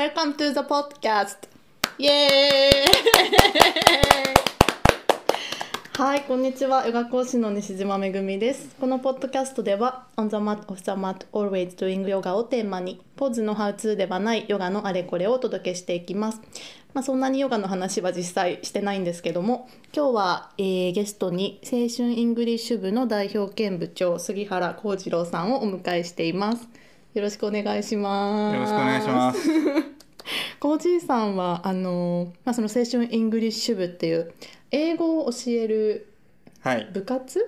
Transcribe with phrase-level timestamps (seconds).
[0.00, 1.46] Welcome to the podcast!
[1.98, 2.88] イエー
[5.98, 6.86] イはい、こんにちは。
[6.86, 8.74] ヨガ講師の西島めぐみです。
[8.80, 16.40] このポッドキャストでは、On the mat, off the mat, always doing yoga をテーマに、ポーズのハウツーではないヨガのあれこれをお届けしていきます。
[16.94, 26.66] まあ、そんなにヨガの話は実際してないんですけども、今日は、えーゲストに青春イングリッシュ部の代表兼部長、杉原幸次郎さんをお迎えしています。
[27.12, 28.54] よろしくお願いします。
[28.54, 29.48] よろしくお願いします。
[30.60, 34.32] コージーさんはあの、まあ、その青春イングリッシュ部っていう
[34.70, 36.06] 英語を教える
[36.60, 36.88] はい。
[36.92, 37.40] 部活？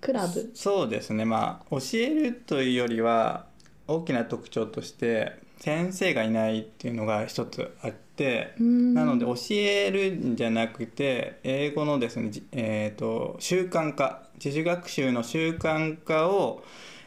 [0.00, 0.50] クラブ？
[0.54, 1.24] そうですね。
[1.24, 3.46] まあ教えるというよりは
[3.88, 16.62] 大きな特徴として先生がいないっていうのが一つあって、んなので教えるんじゃなくて英語のですね、じえっ、と習慣化、自主学習の習慣化を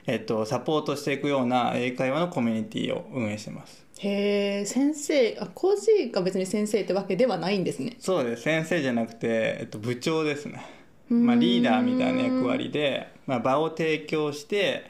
[0.07, 3.83] えっ、とサポートしていくような英会話のコミュニティを運営してます。
[3.99, 7.95] へえ先生あコージーが別に先生ってわけではないんですね。
[7.99, 8.43] そうです。
[8.43, 10.65] 先生じゃなくて、えっと、部長ですね、
[11.09, 14.89] まあ、リーダーみたいな役割で、まあ、場を提供して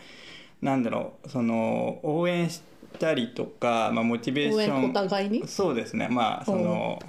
[0.62, 2.62] なんだろうその応援し
[3.00, 5.48] たりとか、まあ、モチベーシ応援おョン互いに？
[5.48, 6.08] そうですね。
[6.10, 7.00] まあその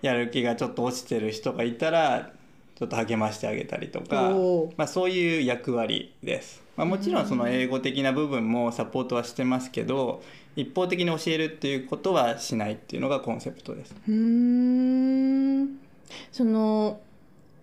[0.00, 2.30] やる気がちょっと落ちてる人がいたら
[2.76, 4.30] ちょっと励ましてあげたりとか
[4.76, 10.22] まあ、そういう役割です、まあ、もちろんその英語的な部分もサポートはしてますけど
[10.56, 13.94] 一方的に教えるっていうことはしないっていうのがコンセプトです。
[14.08, 15.78] うん。
[16.30, 17.00] その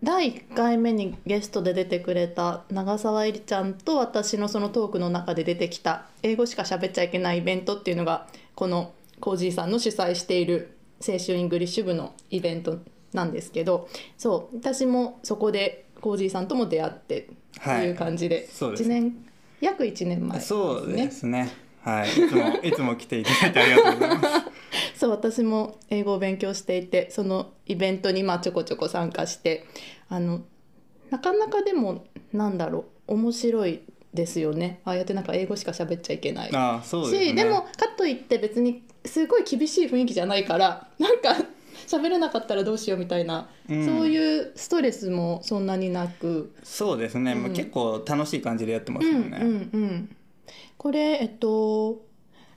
[0.01, 12.79] 第1回目にゲストで出てくれた長澤えりちゃんと私のそのトークの中で出てきた英語しか喋っちゃいけないイベントっていうのがこのコージーさんの主催している青春イングリッシュ部のイベント
[13.13, 14.57] なんですけどそう。
[14.57, 17.29] 私もそこでコージーさんとも出会って。
[17.57, 19.25] っていう感じで,、そうです1年
[19.61, 21.51] 約1年前ですねそうですね。
[21.81, 22.09] はい。
[22.09, 24.59] いつも、 いつも来ていただいてありがとうございます。
[24.95, 29.65] そう私も英語を勉強していてそのイベントにまあちょこちょこ参加して
[30.09, 30.41] あの
[31.09, 33.81] なかなかでもなんだろう面白い
[34.13, 37.29] ですよねああやってなんか英語しか喋っちゃいけないああ、そうですね。
[37.29, 41.35] しでもかといって別にすごい厳しい雰囲気じゃないからなんか
[41.89, 47.33] 喋れなかったらどうしようみたいな、うんそういうストレスもそんなになく、そうですね。
[47.35, 49.39] まあ結構楽しい感じでやってますうんよね。
[49.41, 50.15] うんうん
[50.77, 52.01] これえっと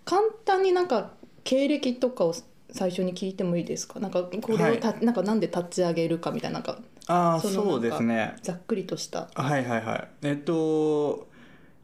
[0.04, 1.12] 簡単になんか
[1.44, 2.34] 経歴とかを
[2.70, 4.00] 最初に聞いてもいいですか？
[4.00, 8.36] なんかこれをた、なんかなんで立ち上げるかみたいななんかああ、そのそうですね。
[8.42, 10.08] ざっくりとしたはいはいはい。
[10.22, 11.26] えっと、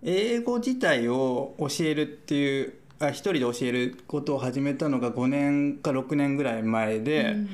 [0.02, 7.48] 英語自体を教えるっていう、あ一人で教えることを始めたのが5年か6年ぐらい前で、うん。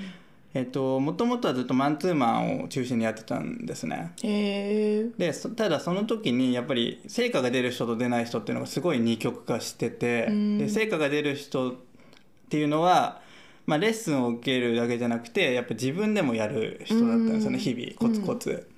[0.54, 4.12] えっと、もともとはずっとマンツーマンを中心にやってたんですね。
[4.22, 10.58] でそただその時にやっぱり成果が出る人と出ない人っていうのがすごい二極化してて、うん。
[10.58, 11.74] で成果が出る人っ
[12.48, 13.20] ていうのは、
[13.66, 17.60] まあ、レッスンを受けるだけじゃなくてやっぱ自分でもやる人だったんですよね、うん。
[17.60, 18.68] 日々コツコツ、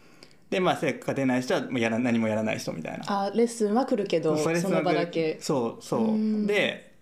[0.50, 3.04] でまあ成果が出ない人はもうやら何もやらない人みたいな。
[3.06, 5.38] あレッスンは来るけどその場だけ。
[5.40, 6.46] そうそう、うん。
[6.46, 6.92] で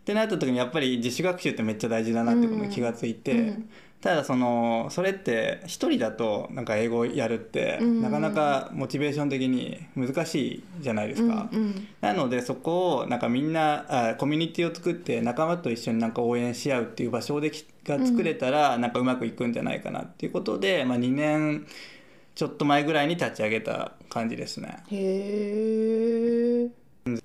[0.00, 3.70] ってなった時にやっぱり自主学習ってめっちゃ大事だなってことに気がついて、うん。
[4.00, 8.02] ただそのそれって一人だとなんか英語やるって、うん。
[8.02, 11.88] なかなかモチベーション的に難しいじゃないですか、うんうん。
[12.00, 21.66] なのでそこをなんかみんなあコミュニティを作って仲間と一緒になんか応援し合うっていう場所できが作れたらなんかうまくいくんじゃないかなっていうことで、まあ、2年
[22.38, 24.84] ちょっと前ぐらいに立ち上げた感じですね。
[24.92, 27.18] へえ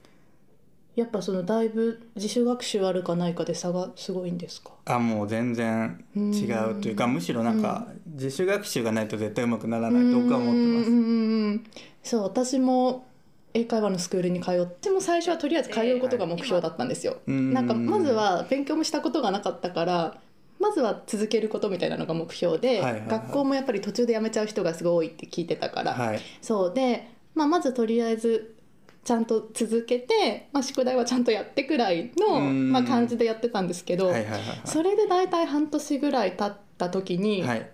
[0.96, 4.72] やっぱそのだいぶ自主学習あるかないかで差がすごいんですか？
[4.86, 11.64] あもう全然違うというかむしろなんか自主学習がないと絶対うまくならないと僕は思ってま
[12.04, 12.10] す。
[12.10, 13.06] そう私も
[13.54, 20.18] 英会話のスクールに通っても最初はとりあえず通うことが目標だったんですよ、うんなんかまずは勉強もしたことがなかったから
[20.64, 23.10] まずは続けることみたいなのが目標で、はいはいはい。
[23.10, 26.22] 学校もやっぱり途中で辞めちゃう人がすごい多いって聞いてたから、はい。
[26.42, 28.56] そうで、まあ、まずとりあえず
[29.04, 32.72] ちゃんと続けて、まあ、宿題はちゃんとやってくらいの、うん。
[32.72, 37.70] まあ、感じでやってたんですけど、はいはいはいそれで大体半年ぐらい経った時に、はい、はい、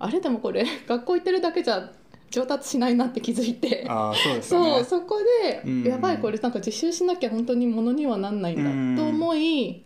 [0.00, 0.20] あれ？
[0.20, 1.92] でもこれ 学校行ってるだけじゃ
[2.30, 3.84] 上達しないなって気づいて。
[3.88, 4.70] ああそうですよね。
[4.70, 5.84] そうそこで、うん。
[5.84, 9.84] やばいこれなんか自習しなきゃ本当にものにはなんないんだと思い、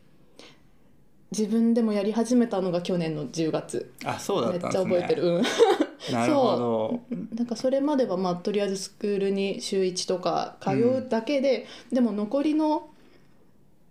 [1.30, 3.92] 自分でもやり始めたのが去年の10月。
[4.04, 5.00] あそうだめっちゃったんですね。
[5.00, 5.42] 覚えてる、うん。
[6.12, 7.00] なるほど。
[7.34, 12.88] なんかそれまではまあとりあえずスクールに週1とか通うだけで、でも残りの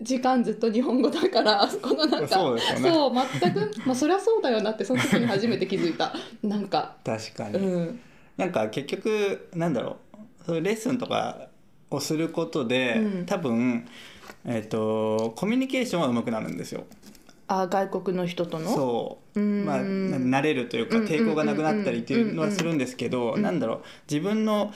[0.01, 2.61] 時間ずっと日本語だから このなんかそうね。
[2.81, 3.11] そう
[3.41, 6.13] 全くまあそりゃそうだよなってその時に初めて気づいた。
[6.41, 6.95] なんか。
[7.03, 7.99] 確かに、うん。
[8.38, 10.45] なんか結局なんだろう。
[10.45, 11.47] そうレッスンとか
[11.89, 13.25] をすることで、うん。
[13.25, 13.85] 多分
[14.45, 16.85] えっとコミュニケーションは上手くなるんですよ
[17.47, 18.69] あ外国の人との？
[18.74, 19.39] そう。
[19.39, 23.83] まあ、な慣れるというか抵抗がなくなったりっていうのはするんですけど、うんなんだろう。
[24.09, 24.74] 自分の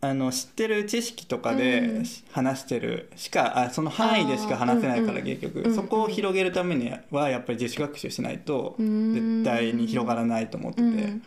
[0.00, 2.04] あの知ってる知識とかうでん。
[2.30, 9.42] 話してるしかあその範囲でしか話せないから結局、そこを広げるためにはやっぱり自主学習しないとうん。
[9.42, 11.22] 絶対に広がらないと思ってて、うん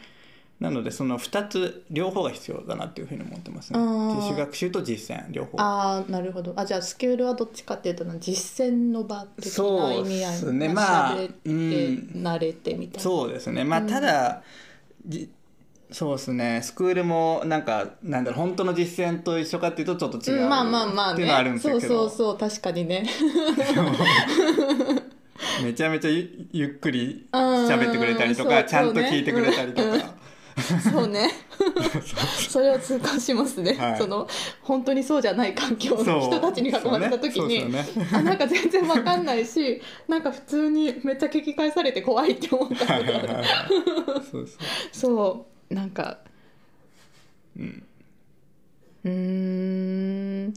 [0.61, 3.79] なのでその2つ両方が必要だなっていうふうに思ってますね。
[3.79, 5.59] 自主学習と実践両方。
[5.59, 6.53] ああなるほど。
[6.55, 11.55] あじゃあスクールはどっちかっていうとな実践の場的なそう意味合いですねまあ喋ってうん
[12.23, 13.63] 慣れてみたいな、そうですね。
[13.63, 13.87] まあうん。
[13.87, 14.43] ただ、
[15.07, 15.31] じ
[15.91, 16.61] そうですね。
[16.63, 21.79] スクールもなんかなんだろう本当の実践と一緒かっていうとちょっと違う、うんまあまあまあっていうのはあるんねですけど。
[21.79, 23.03] そうそうそう確かにね。
[25.63, 29.99] めちゃめちゃゆゆっくりうん喋ってくれたりとそうかちゃんとそうね聞いてくれたりとうん。
[29.99, 30.13] か、
[30.61, 31.29] そうね。
[32.49, 33.97] それを痛感しますね、はい。
[33.97, 34.27] その
[34.61, 37.85] 本当にそうじゃない環境の人たちに囲まれた時に、ねね。
[38.13, 44.33] あなんか全然わかんないしなんか普通にめっちゃ聞き返されて怖いって思ったこと
[44.91, 46.17] そうなんか
[47.57, 47.83] うん。
[49.03, 50.53] うーん。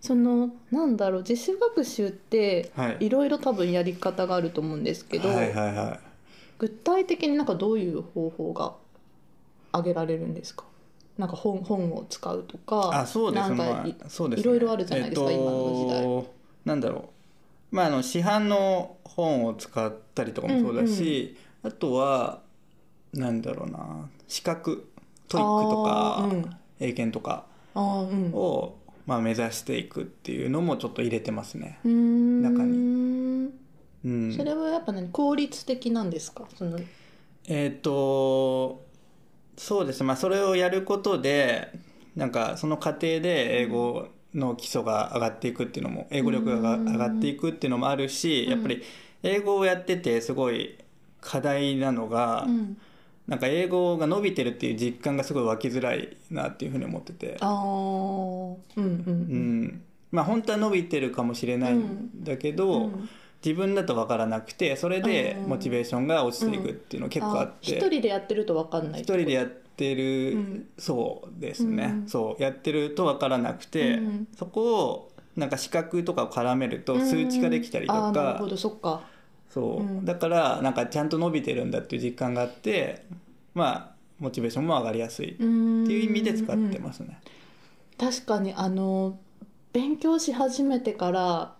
[0.00, 3.06] そのなんだろう自主学習ってはい。
[3.06, 5.28] いろいろ多分やり方があると思うんですけど、
[6.58, 8.74] 具体的になんかどういう方法が
[9.78, 10.64] 挙げられるんですか？
[11.18, 13.50] なんか本本を使うとかあそうです。
[13.50, 14.42] ねなんかまあそうですね。
[14.42, 16.24] いろいろあるじゃないですか今の時代。
[16.64, 17.10] なんだろ
[17.72, 17.74] う。
[17.74, 22.42] まああの市販の本を使ったりとかもそうだし、あとは
[23.12, 24.08] なんだろうな。
[24.28, 24.88] 資格
[25.28, 26.50] TOEIC とか、うん。
[26.80, 28.32] 英検とかあーうん。
[28.34, 28.76] を、
[29.06, 31.78] まあ、目指していくっていうのもちょっと入れてますね。
[31.84, 32.42] うーん。
[32.42, 32.62] 中
[34.04, 35.08] うん、それはやっぱ何？
[35.08, 36.46] 効率的なんですか？
[36.56, 36.78] その
[37.48, 38.84] えっ、と
[39.56, 40.06] そうですね。
[40.06, 41.72] まあそれをやることで
[42.14, 48.50] なんかその過程で英語の基礎が上がっていくっていうのも英語力がうん上がっていくっていうのもあるし、うん。
[48.50, 48.82] やっぱり
[49.22, 50.78] 英語をやっててすごい
[51.20, 52.76] 課題なのが、うん。
[53.26, 57.36] なんか英語が伸びてるっていう実感がすごい湧きづらいなっていうふうに思ってて。
[57.40, 58.80] ああうんうん。
[58.80, 59.82] うん。
[60.12, 63.08] まあ本当は伸びてるかもしれないんだけど、うん
[63.46, 70.68] 自分だと分からなくてそれでうんモチベーションが落ちていくっていうの結構あって、一人でやってると分かんない一人でやってる、うん。
[70.78, 78.10] そうですね、うんそうやってると分からなくて、うんそこをなんか視覚とかを絡めると数値化できたりとか。
[78.10, 79.02] なるほ、どそっか。
[79.50, 80.04] そう、うん。
[80.04, 83.04] だからなんかちゃんと伸びてるんだっていう実感があって
[83.54, 87.20] まあモチベーションも上がりやすいってっていう意味で使ってますね。
[87.98, 89.18] 確かにあの
[89.72, 91.55] 勉強し始めてから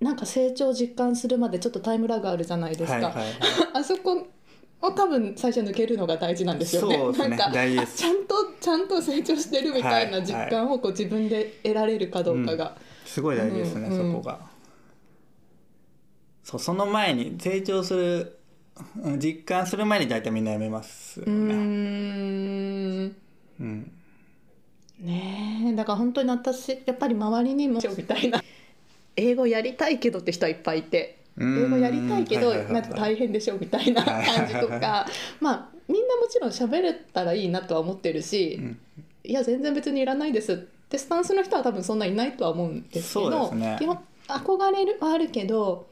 [0.00, 3.34] なんか成長を実感するまでちょっとタイムラグあるじゃないですか、はいはいはい。
[3.74, 4.26] あそこ
[4.80, 6.96] を多分最初抜けるのが大事なんですよね。
[6.96, 7.28] ね。
[7.28, 14.38] なんかちゃんとちゃんと成長してるみたいなはい実感をこう自分で得られるかどうかが、すごい大事ですね、うんそこが。
[16.44, 18.38] そうその前に成長する
[19.02, 21.32] うん実感する前に大体みんなやめますよね。
[21.54, 23.16] ん。
[23.60, 23.92] うん。
[25.00, 25.72] ねえ。
[25.74, 28.40] だから本当に私やっぱり周りにも みたいな
[29.18, 31.64] 英語やりたいけどって人はいっぱいいてうん。
[31.64, 35.06] 英語やりたいけどなんか大変でしょみたいな感じとか
[35.40, 38.78] まあみんなもちろん喋れたらいいなとは思ってるし、うん。
[39.24, 43.52] いや全然別にいらないですってスタンスの人は多分そんないないとは思うんですけど
[44.28, 45.88] 憧れるはあるけど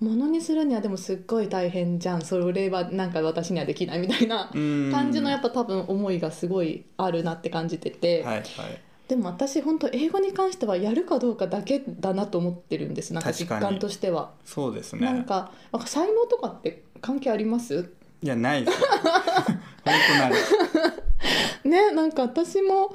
[0.00, 2.22] ものにするにはでもすっごい大変じゃん。
[2.22, 4.90] それはなんか私にはできないみたいなうん。
[4.90, 8.44] 感じのやっぱ多分思いがすごいあるなって感じてて、はいはい
[9.08, 14.30] でも私本当英語に関してはやるかどうかだけだなと思ってるんですなんか実感としては。
[14.44, 15.00] そうですね。
[15.04, 15.50] なんか
[15.86, 17.90] 才能とかって関係あります？
[18.22, 18.86] いやないですよ。
[19.84, 20.32] 本当ない。
[21.68, 22.94] ねなんか私も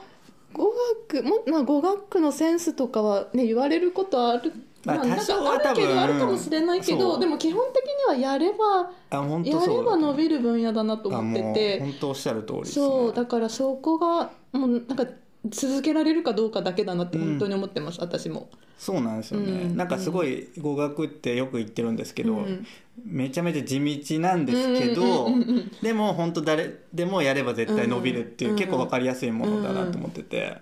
[0.54, 0.72] 語
[1.12, 4.54] 学も、まあ、語学のセンスとかはね言われることある。
[4.86, 11.80] まあなんかあるけどあるかもしれないけどでも基本的にはやればやれば伸びる分野だなと思ってて。
[11.82, 12.86] 本当おっしゃる通りですね。
[12.86, 15.06] そうだからそこがもうなんか
[15.50, 18.50] 続けられるかどうかだけだなって本当に思ってます、私も。
[18.78, 19.78] そうなんですよね、うん。
[19.78, 22.66] なんかすごい語学ってよく言ってるんですけど、うん。
[23.06, 30.58] めちゃめちゃ地道なんですけど、うんうんうんうんでも本当誰でもやれば絶対伸びるっていう、うん結構わかりやすいものだなと思ってて、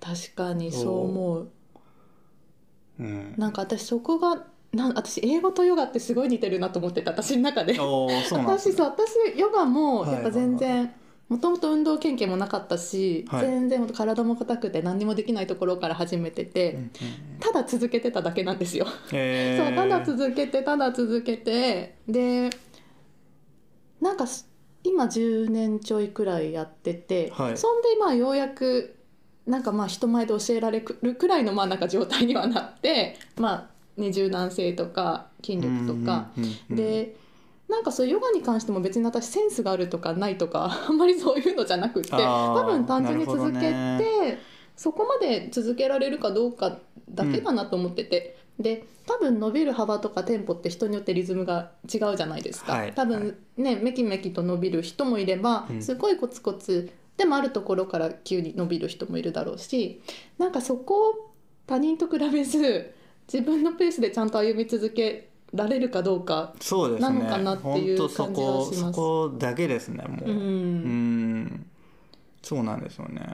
[0.00, 1.48] 確かにそう思う。
[2.98, 7.74] うん、なんか私そこがなん私英語とヨガってすごい似てるなと思ってて私の中で。
[7.74, 8.42] そうなんですね。
[8.44, 10.94] 私そう私ヨガもやっぱ全はいはい然
[11.28, 13.46] もともと運動経験もなかったし、はい。
[13.46, 16.90] 全然体も硬くて何にもできないところから始めてて、うんうん
[17.38, 18.86] ただ続けてただけなんですよ。
[19.12, 19.66] へー。
[19.66, 22.50] そうただ続けてただ続けてで
[24.00, 24.48] なんかす
[24.82, 27.58] 今10年ちょいくらいやってて、はい。
[27.58, 28.96] そんでまあようやく
[29.46, 36.28] なんかまあ人前で教えられるくらいのまあなんか状態にはなってまあね、柔軟性とか筋力とか、
[36.68, 37.16] で
[37.68, 44.36] なんかそういうヨガに関しても別に私センスがあるとかないとか あんまりそういうのじゃなくって多分単純に続けなて、るほど
[44.76, 55.82] そこまで続けられるかどうかだけかなと思ってて、で多分伸びる幅とかテンポって人によってリズムが違うじゃないですか、はい多分ねメキメキと伸びる人もいれば、うん。
[55.82, 60.02] すごいコツコツでもあるところから急に伸びる人もいるだろうし
[60.38, 61.32] なんかそこを
[61.66, 62.94] 他人と比べず
[63.32, 67.18] 自分のペースでちゃんと歩み続けられるかどうかそうですね。
[67.18, 68.92] なのかなっていう感じはこします。
[68.92, 70.30] そこだけですねもう。
[70.30, 71.42] ううん。
[71.44, 71.66] ん
[72.42, 73.26] そうなんですよね。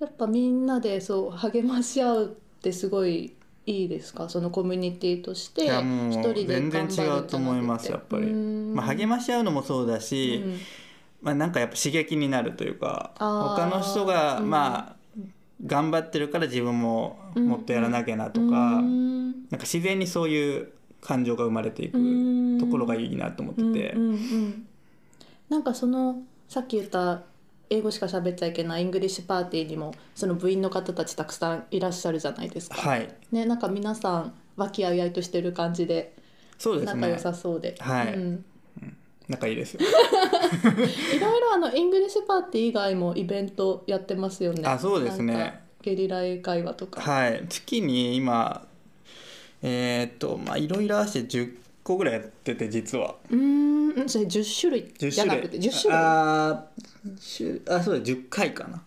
[0.00, 2.28] やっぱみんなでそう励まし合うっ
[2.60, 3.34] てすごい
[3.66, 4.28] いいですか？
[4.28, 8.74] そのコミュニティとして一人で全然違うと思いますやっぱり、うん。
[8.74, 10.58] まあ、励まし合うのもそうだし、うん。
[11.22, 14.50] まあ、なんかやっぱ刺激になるというか他の人がうん。
[14.50, 14.93] まあ
[15.64, 19.30] 頑張ってるから自分ももっとやらなきゃなとか、うん。
[19.30, 22.58] なんか自然にそういう感情が生まれていくうん。
[22.58, 23.96] ところがいいなと思ってて、
[25.48, 27.22] なんかそのさっき言った
[27.70, 32.76] 英語しか喋っちゃいけないイングリッシュパーティーにもその部員の方たちたくさんいらっしゃるじゃないですか。
[32.76, 33.08] はい。
[33.32, 36.14] ね、なんか皆さん和気あいあいとしてる感じで
[36.58, 37.00] そうですね。
[37.00, 38.14] 仲良さそうで、はい。
[38.14, 38.44] うん
[39.28, 39.80] 仲いいですよ。
[41.14, 44.62] いろいろあのイングリッシュパーティー以外もイベントやってますよね。
[44.66, 45.60] あそうですね。
[45.82, 47.00] ゲリラ英会話とか。
[47.00, 47.44] はい。
[47.48, 48.66] 月に今
[49.62, 53.14] えーっとまあいろいろ合わせて10個ぐらいやってて実は。
[53.30, 54.84] うーん、それ10種類。
[54.98, 55.92] 10じゃなくて10種類。
[55.94, 58.82] あー10あそうだ10回かな。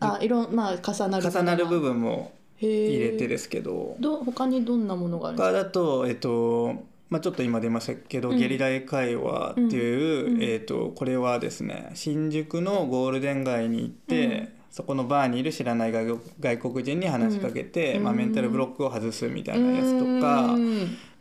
[0.00, 3.96] あ、いろんまあ重なる重なる部分分も入入れてですけど。
[4.00, 5.52] ど他にどんなものがあるんですか？
[5.58, 6.84] 他だとえっと
[7.14, 8.36] まあ、ちょっと今出ましたけど、うん。
[8.36, 14.48] ゲリラ英会話っていう、えっとこれはですね新宿のゴールデン街に行って、うん。
[14.72, 18.02] そこのバーにいる知らない外国外国人に話しかけて、うん。
[18.02, 20.56] まあ、メンタルブロックを外すみたいなやつとか、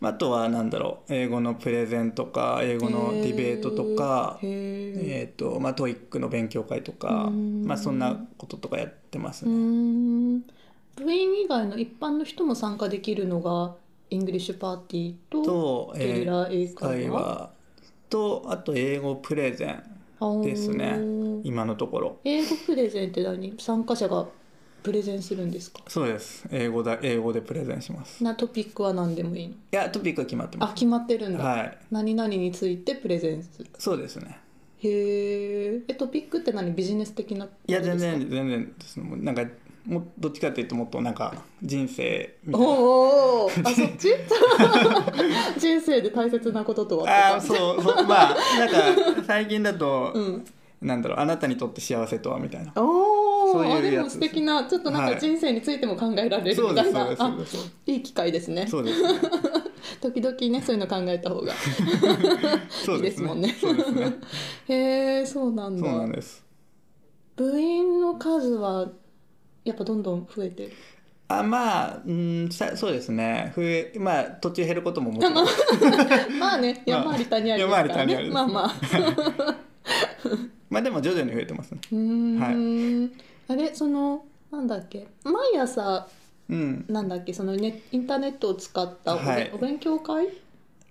[0.01, 7.65] あ、あとはなんだろう英語のプレゼンとか英語のディベートとかえーとまあ、 TOEIC の勉強会とか、うん。
[7.67, 9.55] まあ、そんなこととかやってますうね。
[9.55, 10.39] ん。
[10.95, 13.75] 部員以外の一般の人も参加できるのが
[14.13, 17.49] イングリッシュパーティーとと、ゲリラ英英会話
[18.09, 20.99] とあと英語プレゼンですね。
[21.43, 22.19] 今のところ。
[22.23, 23.55] 英語プレゼンって何？
[23.59, 24.27] 参加者が
[24.83, 25.81] プレゼンするんですか？
[25.87, 26.47] そうです。
[26.51, 28.21] 英語だ英語でプレゼンします。
[28.21, 29.55] いなトピックは何でもいいの？
[29.71, 30.69] やトピックは決まってます。
[30.69, 31.77] あ決まってるんだ、はい。
[31.89, 33.69] 何々についてプレゼンする。
[33.79, 34.37] そうですね。
[34.77, 35.83] へー。
[35.87, 36.71] えトピックって何？
[36.75, 38.97] ビジネス的ないや全然然全然です。
[38.97, 39.43] なんか
[39.85, 42.67] もうどっちかっていうともっとなんか人生みたいな。
[42.69, 43.67] おーおー。
[43.67, 44.07] あ そっち？
[45.59, 48.03] 人生で大切なこととはあそうそう。
[48.05, 48.69] まあなん
[49.15, 50.45] か最近だと、じうん。
[50.81, 52.71] なんだろうあなたにとって幸せとはみたいな。
[52.81, 55.13] おそういうでも素敵なちょっとなんはい。
[55.15, 57.37] か人生についても考えられるみたいな、うですそあ
[57.85, 58.65] いい機会ですね。
[58.67, 59.09] そうですね。
[60.01, 63.47] 時々ねそういうの考えた方がいいですすもんね。
[63.47, 63.55] ね。
[64.67, 66.43] へえそうなんそうだなんです。
[67.35, 68.87] 部員の数は
[69.65, 70.71] やっぱどんどん増えてる。
[71.29, 73.53] あまあうんさそうですね。
[73.55, 75.33] 増えまあ途中減ることももちろん。
[76.39, 76.83] まあね。
[76.85, 78.73] 山あり谷ありですから山あり谷あまあまあ。
[80.69, 81.79] まあでも徐々に増えてますね。
[81.91, 81.97] うー
[83.05, 83.11] ん、
[83.47, 85.07] あれそのなんだっけ？
[85.23, 86.07] 毎朝
[86.49, 86.85] うん。
[86.89, 87.33] なんだっけ？
[87.33, 89.51] そのネインターネットを使ったお,、はい。
[89.53, 90.27] お勉強会？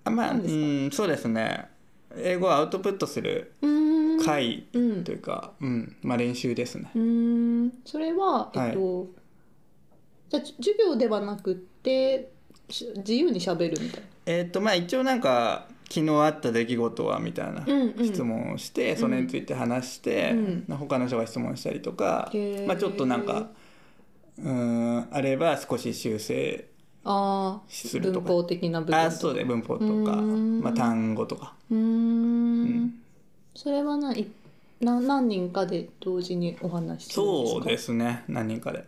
[0.05, 1.69] あまあうんそうですね。
[2.17, 3.53] 英語をアウトプットする
[4.23, 5.05] うーん会うん。
[5.05, 5.97] というか、うん。
[6.03, 6.91] まあ、練習ですね。
[6.95, 7.73] うーん。
[7.85, 9.09] それはえっと、
[10.31, 12.31] じゃあ授業ではなくって
[12.69, 18.07] し自由にしゃべるみたいえっ、とまあ一応なんか昨日あった出来事はみたいなうんうん。
[18.07, 20.31] 質問をして、それについて話して、
[20.69, 20.77] うん。
[20.79, 22.33] 他の人が質問したりとか、
[22.67, 23.51] まあ、ちょっとなんか
[24.39, 26.69] うんあれば少し修正
[27.69, 28.29] するとか。
[28.29, 30.61] 文法的な部分あそうで文法とか、うん。
[30.61, 31.81] まあ、単語とか、うーん。
[31.81, 33.02] うん
[33.55, 34.31] それは何
[34.81, 37.61] な何人かで同時にお話しするんですか？
[37.61, 38.25] そうですね。
[38.29, 38.85] 何人かで。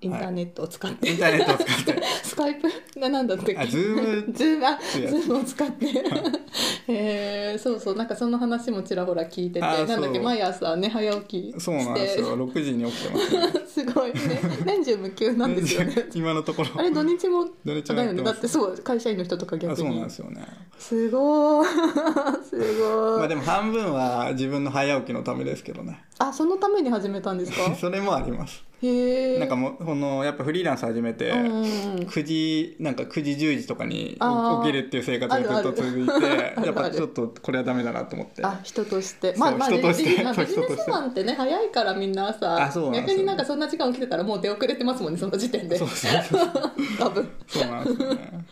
[0.00, 2.02] インターネットを使って、インターネットを使って。
[2.24, 2.68] Skype？
[2.98, 3.56] ななんだったっけ？
[3.56, 5.86] あ Zoom Zoom あ Zoom を使って。
[5.92, 5.92] へ
[6.88, 12.36] えそうそうなんかその話もちらほら聞いててあなんだっけ毎朝ね早起きしてそうなんですよ。
[12.36, 13.42] 6時に起きてますね。
[13.66, 14.40] すごいね。
[14.66, 15.94] 年中無休なんですよね。
[16.14, 16.68] 今のところ。
[16.76, 17.46] あれ土日も？
[17.64, 18.22] 土日もだよね。
[18.22, 20.46] だってそう会社員の人とかあそうなん逆にですよね。
[20.78, 21.66] すごい
[22.48, 26.02] すごい、まあでも半分は自分の早起きのためですけどね。
[26.18, 27.74] あそのために始めたんですか？
[27.74, 28.64] それもあります。
[28.82, 31.62] へえなんかもうこのやっぱフリーランス始めて、うんうんうん。
[32.00, 38.44] 9時なんか9時10時とかに起きるっていう生活がずっと続いてやっぱちょっとこれはダメだなと思って。
[38.44, 39.34] あ人として。
[39.36, 45.76] まあまあ人としてビジネスマンってね早いからみんなさあそうな逆になんかそんな時間起きてたらもう出遅れてますもんねその時点で。
[45.76, 46.50] そうそうそう。
[46.98, 47.30] 多分。
[47.48, 48.44] そうなんですよね。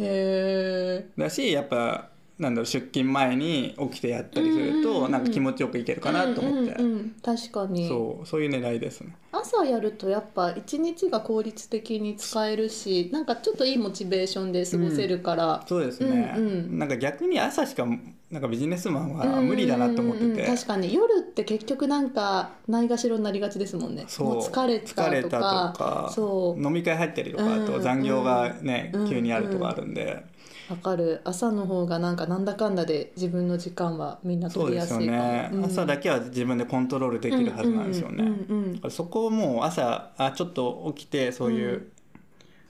[0.00, 5.10] へえだしやっぱなんだろう出勤前に起きてやったりするとうんうんうんうん。
[5.10, 7.16] なんか気持ちよくいけるかなと思って、うんうんうん。
[7.20, 7.88] 確かに。
[7.88, 9.16] そうそういう狙いですね。
[9.32, 16.78] 朝やるとやっぱ一日が効率的に使えるしなんかちょっといいモチベーションで過ごせるから、そうですね、うんうん。
[16.78, 17.84] なんか逆に朝しか
[18.30, 24.04] なんかビジネスマンは無理だなと思ってて、うんうんうん確かに夜って結局なんかないがしろになりがちですもんね。
[24.06, 24.26] そう。
[24.28, 25.02] もう疲れたとか。
[25.02, 26.10] 疲れたとか。
[26.14, 26.62] そう。
[26.62, 27.66] 飲み会入ったりとかあうんうん。
[27.66, 30.24] と残業がね、うん急にあるとかあるんで、
[30.68, 31.22] わかる。
[31.24, 35.64] 朝の方がなんかなんだかんだで自分の時間はみんな取りそうですよね、うん。
[35.64, 38.90] 朝だけは自分でコントロールできるはずなんですよね、うんうんうんうん。
[38.90, 41.92] そこをもう朝あちょっと起きてそういう、うん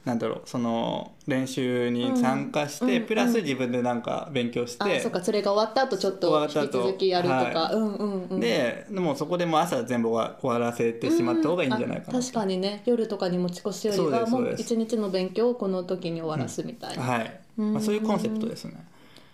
[0.05, 7.75] なんだろうその練習に参加して、うんプラス自分でなんか勉強して、あそうかそれが終わった後ちょっと引き続きやるとか、はい。
[7.75, 8.41] うんうんうん。
[8.41, 12.83] ででもそこでもう朝全部終わ終わらせてしまった方がいいんじゃないかな、確かにね。
[12.87, 17.73] 夜とかに持ち越しよりはもそう一日の勉強をこの時に終わらすみたいな、はい、うん。
[17.75, 18.87] まあ、そういうコンセプトですね、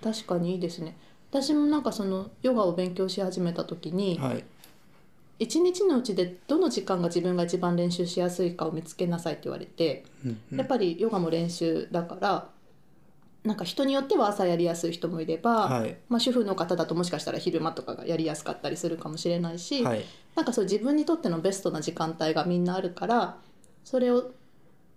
[0.03, 0.97] 確かにいいですね。
[1.31, 4.45] 私もなんかそのヨガを勉強し始めた時に、はい
[5.39, 10.59] 一日のうちでどの時間が自分が一番練習しやすいかを見つけなさいって言われて、うんうん。
[10.59, 12.49] やっぱりヨガも練習だから
[13.45, 15.97] なんか人によっては朝やりやすい人もいれば、はい。
[16.09, 20.05] まあ、主婦の方だともしかしたら昼間とかがやりやすかったりするかもしれないし、はい。
[20.35, 23.37] なんかそう自分にとってのベストな時間帯がみんなあるから
[23.85, 24.33] それを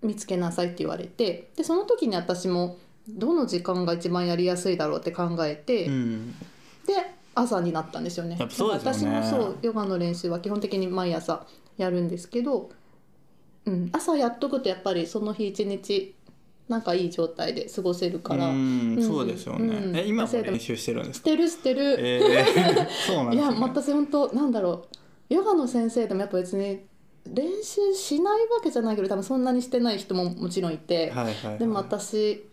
[0.02, 2.78] 見つけなさいって言われてでその時に私も
[3.10, 6.36] どの時間が一番やりやすいだろうって考えて、うん。
[6.86, 8.38] で朝になったんですよね。
[8.50, 8.74] そね。
[8.74, 11.46] 私もそうヨガの練習は基本的に毎朝
[11.78, 12.70] やるんですけど、
[13.66, 16.16] うん、朝やっとくとやっぱりその日一日
[16.68, 18.48] なんかいい状態で過ごせるから。
[18.48, 19.04] うんうん。
[19.04, 19.96] そうですよね、うん。
[19.96, 21.30] え今も練習してるんですか？
[21.30, 24.88] してるしてる、えー、 そうなんいや私本当なんだろ
[25.30, 25.34] う。
[25.34, 26.80] ヨガの先生でもやっぱ別に
[27.34, 32.46] 練習しないわけじゃないけど多分そんなにしてない人ももちろんいて、はいはいはい、でも私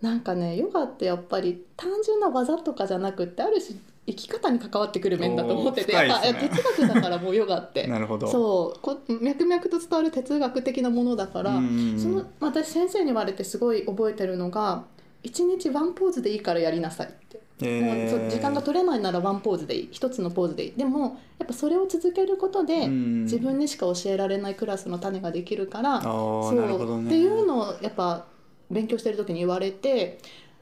[0.00, 7.86] なんかねヨガってやっぱり単純な技とかじゃなくってある種生き方に関わってくる面だと思ってて、おーやっぱ哲学だからもうヨガって。
[7.88, 8.26] なるほど。
[8.26, 14.84] そうこ脈々と伝わる哲学的なものだから、その私先生に言われてすごい覚えてるのが
[15.22, 17.40] 一日ワンポーズでいいからやりなさいって。
[17.60, 19.88] えもう時間が取れないならワンポーズでいい。
[19.90, 20.72] 一つのポーズでいい。
[20.74, 27.00] でもやっぱそれを続けることで、うん自分にしか教えられないクラスの種ができるからそう。
[27.02, 27.06] ね。
[27.06, 28.24] っていうのをやっぱ
[28.70, 30.18] 勉強してる時に言われて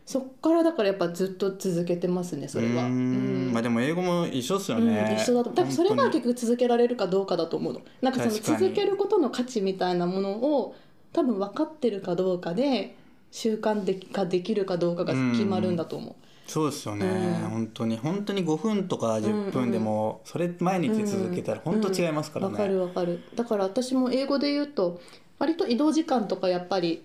[0.07, 2.85] そっからだからやっぱずっと続けてますねそれは。
[2.85, 3.49] うん。
[3.51, 3.53] ん。
[3.53, 7.83] まあでも英語も一緒っすようんね、一緒だとだからそれが結局続けられるかどうかだと思うの。
[8.01, 10.77] なんかその続けることの価値みたいなものを
[11.13, 12.97] 多分分かってるかどうかで
[13.33, 16.15] 習慣でができるかどうかが決まるんだと思う。
[16.47, 17.51] そうですよね、うん。
[17.51, 23.25] 本当に本当に5分とか10分でもそれ毎日続けたら本当違いますからわ、かるね、わかる。
[23.35, 25.01] だから私も英語で言うと
[25.41, 27.03] 割と移動時間とかやっぱり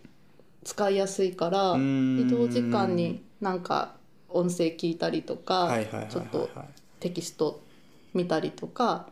[0.63, 2.19] 使いやすいからうん。
[2.19, 3.95] 移動時間になんか
[4.29, 5.77] 音声聞いたりとか、
[6.09, 6.49] ちょっと
[6.99, 7.61] テキスト
[8.13, 9.07] 見たりとか、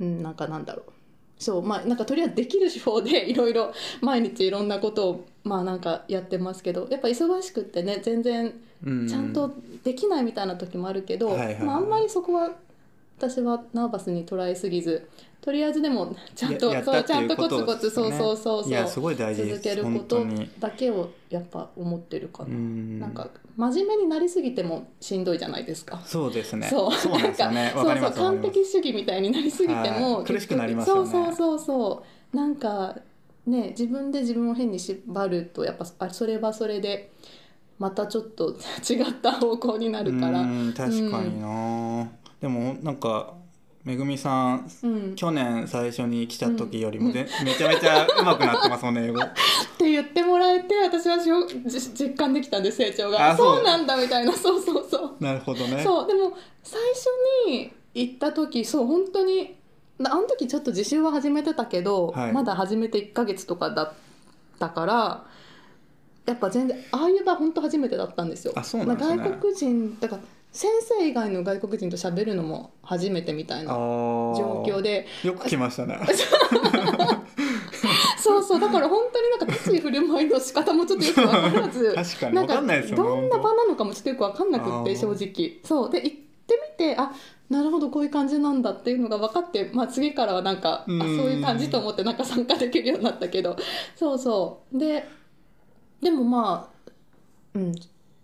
[0.00, 0.92] うん、なんかなんだろう。
[1.38, 8.52] そうまあなんかとりあえずできる手法で いろいろ毎日いろんなことをまあなんかやってますけどやっぱ忙しくってね全然
[8.84, 9.08] うん。
[9.08, 12.50] ちゃんとできないみたいな時もあるけど、まあ、あんまりそこは
[13.18, 15.08] 私はナーバスに捉えすぎず
[15.40, 20.26] とりあえずでもちゃんとそうちゃんとコツコツそうそうそうそうすごい大事続けるこ本と
[20.58, 22.98] だけをやっぱ思ってるかな、うん。
[23.00, 26.02] なんか真面目になりすぎてもしんどいじゃないですか。
[26.04, 26.68] そうですね。
[26.68, 27.10] そう。
[27.10, 27.72] なんですよね。
[27.74, 30.24] わかりそうそう完璧主義みたいになりすぎてもはい。
[30.24, 31.10] 苦しくなりますよね。
[31.10, 31.58] そうそうそう。
[31.58, 32.96] そうなんか
[33.46, 37.12] ね自分で自分を変に縛るとやっぱあそれはそれで
[37.78, 38.54] またちょっと
[38.88, 40.40] 違った方向になるから。
[40.40, 42.08] うん確かにな、
[42.40, 43.34] でもなんか
[43.88, 49.20] めぐみさんうん、っ去年最初に来た時よりもで、めちゃめちゃ上手くなってますもんね英語。
[49.78, 53.30] て言ってもらえて私はしょじ実感できたんで成長が。
[53.30, 53.62] あそう。
[53.62, 54.32] なんだみたいな。
[54.34, 55.24] そうそうそう。
[55.24, 55.82] なるほどね。
[55.82, 57.06] そうでも最初
[57.46, 59.56] に行った時そう本当に
[59.98, 62.32] なあの時ちょっと自習は始めてたけど、はい。
[62.32, 63.92] まだ始めて1ヶ月とかだっ
[64.58, 65.24] たから
[66.26, 68.52] やっぱ全然ああいう場本当初めてだったんですよ。
[68.54, 69.16] あそうなんですね。
[69.16, 70.22] 外国人だから
[70.58, 75.06] 先生以外の外国人と喋るのも初めてみたいな状況で。
[75.22, 75.96] でよく来ましたね。
[78.18, 78.60] そうそう。
[78.60, 81.92] だから本当になんか立ち振る舞いの仕方もちょっとよく分からず。
[81.94, 85.60] 確かになんかんないですどんな場なのかもちょっとよく分かんなくって正直。
[85.62, 85.90] そう。
[85.90, 87.12] で行ってみてあ
[87.48, 93.56] なるほどこういう感じなんだっていうのが分かって、まあ、次からはなんかあそううんいう感じと思ってなんか参加できるようになったけど。
[93.94, 94.76] そうそう。
[94.76, 95.06] で
[96.02, 96.90] でもまあ
[97.54, 97.72] うん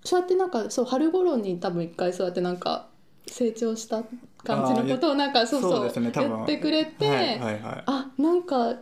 [0.05, 2.89] そうやってなんかそう春頃に多分一回そうやってなんか
[3.27, 4.03] 成長した
[4.43, 7.83] 感じのことをなんかそうそうですねってくれて、はいはいはい。
[7.87, 8.75] あなんか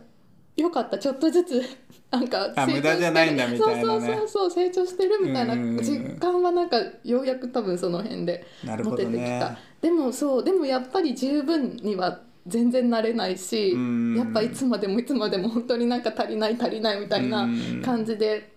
[0.55, 0.99] よかった。
[0.99, 1.63] ちょっとずつ
[2.11, 3.81] なんかあ無駄じゃないんだみたいなね。
[3.81, 18.52] そうそうそうそう成長してるみたいなうん実感はなんかようやく多分その辺で持ててきた、ねでもそうでもやっぱり十分には全然なれないしうんやっぱいつまでもいつまでも本当になんか足りない足りないみたいなうん感じで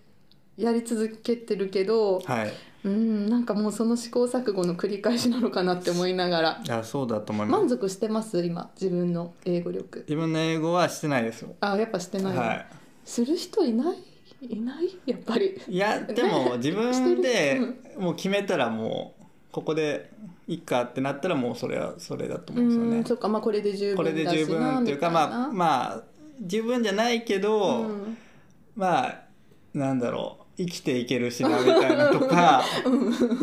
[0.57, 2.53] やり続けてるけどはい。
[2.83, 6.61] うんなんかもうその試行錯誤の繰り返しなのかなって思いながら。
[6.63, 7.59] いやそうだと思います。
[7.61, 8.43] 満足してます？
[8.45, 9.99] 今自分の英語力。
[10.07, 11.55] 自分の英語はしてないですよ。
[11.59, 12.65] あやっぱしてない、は
[13.03, 13.97] する人いない？
[14.41, 14.97] いない？
[15.05, 15.59] やっぱり。
[15.67, 17.59] いいやでも 自分で
[17.97, 20.11] もう決めたらもうここで
[20.47, 22.97] いいかってなったらもうそれはそれだと思うんですよね。
[22.97, 23.27] うんそっか。
[23.27, 26.03] まあこれで十これ分だしで十分なっていうかまあまあ
[26.39, 28.17] 十分じゃないけど、うん。
[28.75, 29.23] まあ
[29.73, 32.63] なんだろう生きていけるしなみたいなとか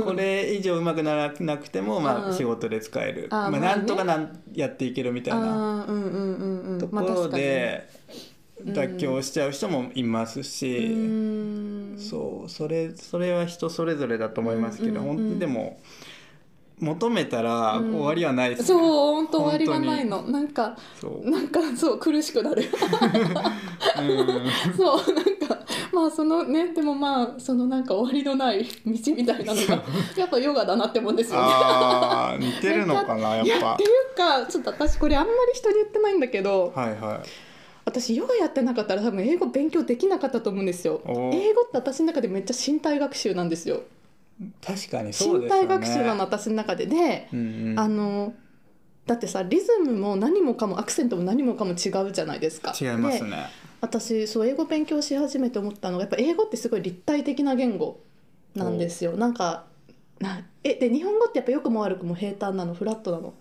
[0.04, 2.34] これ以上うまくならなくても、まあ、うん。
[2.34, 5.86] 仕事で使える、まあなんとかなんやっていけるみたいな
[6.80, 7.88] ところで
[8.62, 15.78] 妥協しちゃう人もいますうし、そうそれそれは人それぞれだと思いますけど、本当にでも
[16.80, 17.94] 求めたらうん。
[17.94, 20.22] 終わりはないですそうね、本当終わりがないの。
[20.22, 22.64] なんかそう、なんかそう苦しくなる。
[23.98, 24.74] うん。
[24.76, 29.82] そうなんかまあそのねでもまあそのなんか終わりのない道みたいなのが
[30.16, 31.46] やっぱヨガだなって思うんですよね。
[31.48, 33.74] あー似てるのかなやっぱ。
[33.74, 37.28] っていうかちょっと私これあんまり人に言ってないんだけどはいはい。
[37.86, 41.02] 私ヨガやってなかったら多分英語勉強できなかったと思うんですよ。
[41.04, 43.82] お英語って私の中でめっちゃ身体学習なんですよ
[44.60, 47.78] 確かにそうですよね身体学習なの私の中でで、うんうん。
[47.78, 48.34] あの
[49.06, 52.74] だってさリズムも何もかもアクセントも何もかも違うじゃないですか。
[52.78, 53.46] 違いますでね
[53.80, 58.00] 私そう英語勉強し始めて思ったのがやっぱ英語ってすごい立体的な言語
[58.54, 59.12] なんですよ。
[59.12, 59.66] なんか
[60.20, 63.34] なえで日本語ってやっぱ良くも悪くも平坦なのフラットなの。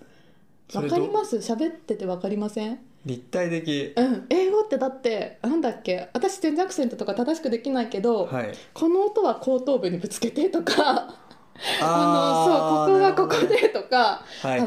[0.68, 1.38] それどわかります？
[1.38, 2.80] 喋っててわかりません？
[3.06, 3.94] 立体的。
[3.98, 4.26] うん。
[4.30, 6.10] 英語ってだってなんだっけ？
[6.14, 8.54] 私全然アクセントとか正しくできないけど、はい。
[8.74, 11.16] この音は後頭部にぶつけてとか。
[11.82, 14.24] ああのそうここはここでとか。
[14.44, 14.64] な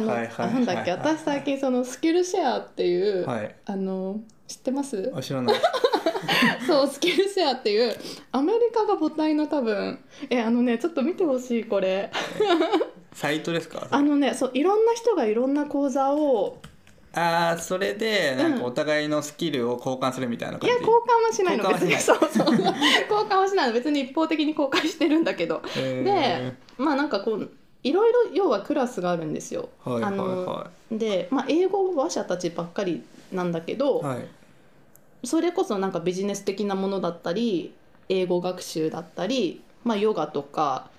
[0.58, 0.92] んだっけ？
[0.92, 3.54] 私最近そのスキルシェアっていう、はい。
[3.64, 5.12] あの知ってます？
[5.14, 5.56] あ知らない。
[6.66, 7.94] そうスキルシェアっていう
[8.32, 9.98] アメリカが母体の多分
[10.30, 12.10] えあのねちょっと見てほしいこれ。
[13.12, 13.88] サイトですか？
[13.90, 16.58] あのねそういろんな人がいろんな講座を
[17.16, 18.64] ああそれでなんかうん。
[18.64, 20.74] お互いのスキルを交換するみたいない感じ。
[20.74, 21.68] や交換はしないの。
[21.70, 22.46] 別にそうそう。
[22.52, 22.64] 交
[23.28, 23.72] 換はしないの。
[23.72, 25.62] 別に一方的に公開してるんだけど。
[25.74, 27.50] でまあなんかこう
[27.82, 29.68] いろいろ要はクラスがあるんですよ。
[29.84, 33.02] はいはいはで、まあ、英語話者たちばっかり
[33.32, 34.28] なんだけど、いはい。
[35.24, 37.72] それこそなんかビジネス的なものだったり
[38.08, 40.90] 英語学習だったり、まあ、ヨガとか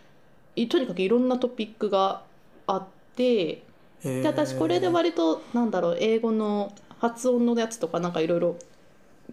[0.56, 2.24] いとにかくいろんなトピックが
[2.66, 3.64] あって
[4.04, 8.58] でで私これで割となんだろう英語の発音のやつとかなんかいろいろ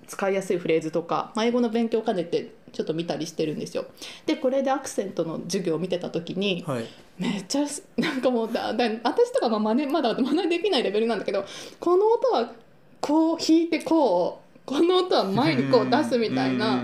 [0.06, 3.86] 使いやすいフレーズとか、まあ、英語の勉強を兼ねてちょっと見たりしてるんですよ。
[4.26, 6.84] でこれでアクセントの授業を見てた時にはい
[7.18, 11.44] めっちゃす なんかもうだだ私とかまあ真似まだ真似できないレベルなんだけど
[11.78, 12.52] この音は
[13.00, 16.82] こう弾いてこうこの音は前にこう出すみたいな。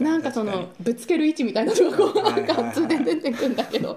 [0.00, 3.96] なんかそ確のぶつける位置みたいなのがこうなんか図で出てくんだけど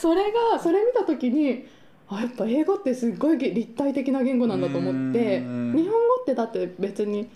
[0.00, 1.66] それがそれ見た時に
[2.10, 5.72] あやっぱ英語ってすごい立体的な言語なんだと思って日うん。
[5.72, 5.90] 本語
[6.22, 7.28] ってだって別に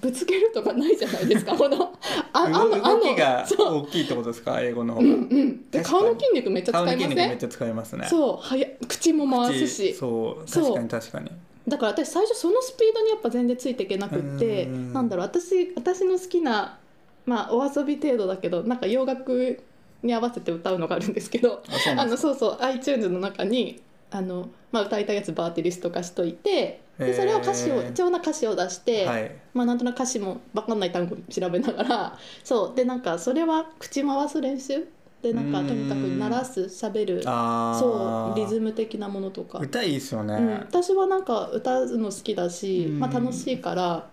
[0.00, 1.92] ぶつけるとかないじゃないですか この
[2.32, 5.00] ああ動の動きが大きいってことですか英語の方。
[5.00, 5.70] がうんうん。
[5.70, 7.00] で顔の筋肉めっちゃ使いません？
[7.00, 8.06] 筋肉めっちゃ使いますね。
[8.08, 8.36] そう。
[8.46, 9.94] はや口も回すし。
[9.94, 10.50] そう。
[10.52, 11.30] 確かに確かに。
[11.66, 14.92] だから私最初そのスピードにやっぱ全然ついていけなくってうん。
[14.92, 16.78] なんだろう私私の好きな
[17.26, 19.58] まあお遊び程度だけどなんか洋楽
[20.02, 21.60] に合わせて歌うのがあるんですけど
[21.96, 29.30] あのそうそう iTunes の中にあの、まあ、歌いたいやつバーってリスト化しといてでそれを歌詞をへー一応な歌詞を出して、はい。
[29.54, 32.76] まあ、なんとなく歌詞も分かんない単語調べながら そう。
[32.76, 34.86] でなんかそれは口回す練習？
[35.22, 35.66] でなんかうん。
[35.68, 39.58] とにかく鳴らす喋るそうリズム的なものとか。
[39.58, 42.98] 歌いいっすよね、うん、私はなんか歌うの好きだし、うん。
[42.98, 44.08] まあ、楽しいから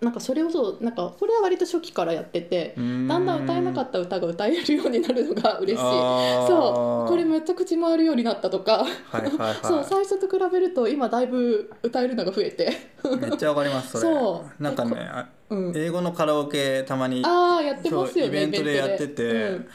[0.00, 5.76] なんかそれをそうなんかこれは割と初期からやっててだんだん歌えなかっった歌が歌えるようになるのが嬉しい。
[5.76, 9.54] そそうこれめっちゃ口回るようになったとか、はいはいはい。
[9.62, 12.76] そう最初と比べると今だいぶ歌えるのが増えて、
[13.20, 14.62] めっちゃわかりますそう。
[14.62, 19.68] なんかねあうん、英語のカラオケたまにああやってますよねイベントでやってて、うん。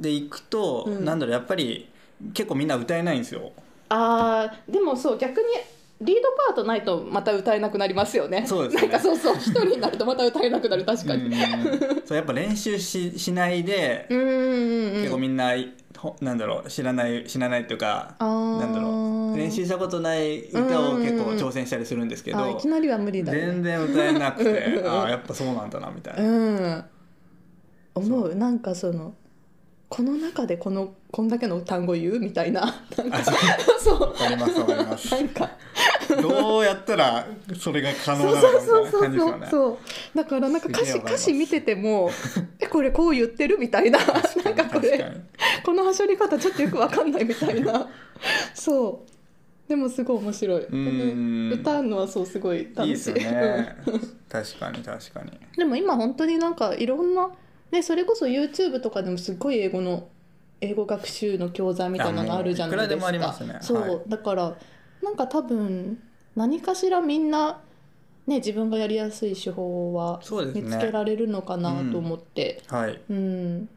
[0.00, 1.04] で行くと、うん。
[1.04, 1.88] なんだろうやっぱり
[2.34, 3.52] 結構みんな歌えないんですよ。
[3.88, 5.44] あーでもそう逆に
[6.00, 8.44] リードパートないとまた歌えなくなりますよね。
[8.46, 8.82] そうですね。
[8.82, 9.36] なんかそうそう。
[9.36, 10.84] 一人になるとまた歌えなくなる。
[10.84, 11.24] 確かに。
[11.24, 11.32] うん。
[12.04, 15.52] そうやっぱ練習ししないで、結構みんな
[15.96, 19.38] ほなんだろう知らない知らないっていうかなんだろう。
[19.38, 26.84] 練習したことない歌を結構挑戦したりするんですけど、あいきなりは無理だよ全ね然歌えなくて ああやっぱそうなんだなみたいな、うん。
[27.94, 28.34] 思う。
[28.34, 29.14] なんかその
[29.88, 32.18] この中でこのこんだけの単語言う？
[32.18, 32.60] みたいな。
[32.96, 33.18] なんか
[33.80, 34.00] そう。
[34.02, 35.10] わかりますわかります。
[35.14, 35.50] なんか
[36.22, 37.26] どうやったら
[37.58, 39.48] それが可能なのかそうみたそそういうな感じですよね。
[39.50, 39.78] そ
[40.14, 42.10] うだからなんか歌詞歌詞見てても
[42.60, 43.98] えこれこう言ってるみたいな。
[43.98, 45.16] なんかこれ
[45.64, 47.88] このはしょり方ちょっとよくわかんないみたいな。
[48.54, 49.68] そう。
[49.68, 50.66] でもすごい面白い。
[50.76, 51.52] ん。
[51.52, 52.86] 歌うのはそうすごい楽しい。
[52.86, 53.76] いいですよね。
[54.28, 55.32] 確かに確かに。
[55.56, 57.30] でも今本当になんかいろんな、
[57.72, 60.08] ね、それこそ YouTube とかでもすっごい英語の
[60.60, 62.88] 英語学習の教材みたいなのあるじゃないですか。
[62.88, 63.58] いくらでもありますね。
[63.60, 64.00] そう、はい。
[64.08, 64.56] だから
[65.06, 65.98] なんか多分
[66.34, 67.60] 何かしらみんな、
[68.26, 70.20] ね、自分がやりやすい手法は
[70.54, 72.62] 見つけられるのかなと思って。
[72.68, 73.00] はい。
[73.08, 73.68] うん。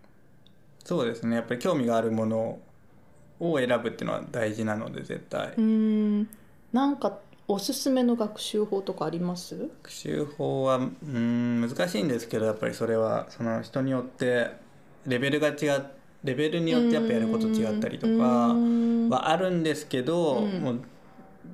[0.83, 1.35] そうですね。
[1.35, 2.59] やっぱり興味があるもの
[3.39, 6.27] を選ぶっていうのは大事なので絶対、うん。
[6.73, 9.69] なんかおすすめの学習法とかあります？
[9.83, 14.51] 学習法はうん難しいんですけどやっぱりそれはその人によって
[15.05, 15.85] レベルが違う
[16.23, 18.57] レベルによってやっぱやること違ったりとかう
[19.07, 19.09] ん。
[19.09, 20.61] はあるんですけど、うん。
[20.61, 20.81] もう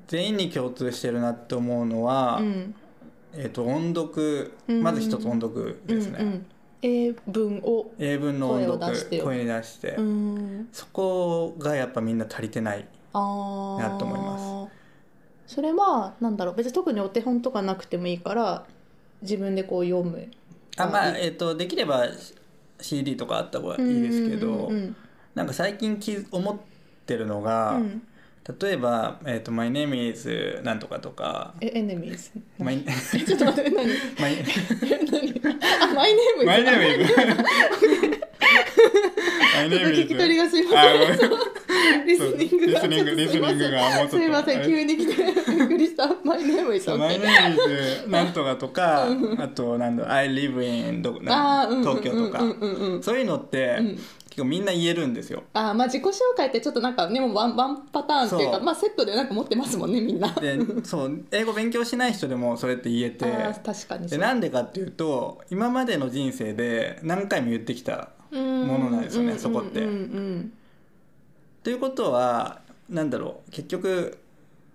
[0.08, 2.74] 全員に共通してるなって思うのは、うん。
[3.34, 4.52] えー、と音読。
[4.68, 4.82] うん。
[4.82, 6.46] まず一つ音読ですね、うんうん
[6.82, 7.90] 英文を。
[7.98, 9.24] 英文の音声を出してよ。
[9.24, 10.68] 読声に出して、うん。
[10.72, 12.86] そこがやっぱみんな足りてないな
[13.98, 14.68] と思いま
[15.46, 16.54] それはなんだろう。
[16.54, 18.66] 別に特にお手本とかなくてもいいから
[19.22, 20.28] 自分でこう読む。
[20.76, 22.06] あまあ、えー、とできれば
[22.80, 24.96] CD とかあった方がいいですけど、うんうん
[25.34, 26.56] なんか最近き思っ
[27.04, 28.02] てるのが、うん
[28.60, 31.54] 例えば「えー、と My name is なんとか」とか。
[31.60, 32.30] えエネミーズ
[32.62, 33.86] 「My, えちょっと待って何
[34.20, 34.36] ？My,
[35.10, 35.42] 何？
[35.82, 37.18] あマイネーム my name is ち
[39.56, 41.30] My ょっと name 聞 is き取りがすいません。
[42.06, 44.16] リスニングがリスニングリスニングがもうちょっと。
[44.16, 44.64] すいません。
[44.64, 46.08] 急に来てびっくりした。
[46.24, 47.52] マイネームイズそう My name
[48.02, 52.40] is なんとかとかあとなんだ I live in どうん東京とか。
[53.02, 53.98] そういうのって、ん
[54.36, 55.44] 結構みんな言えるんですよ。
[55.54, 60.28] あーまあ自己紹介ってちょっとなんかでもワンワンパターンっていうかまあセットでなんか持ってますもんねみんな。
[60.34, 63.24] でそう英語勉強しない人でもそれって言えて。
[63.64, 69.80] 確かにでなんでかっていうと今までの人生で何回も言ってきたもものなんですよねそこって。
[71.62, 74.18] ということはなんだろう結局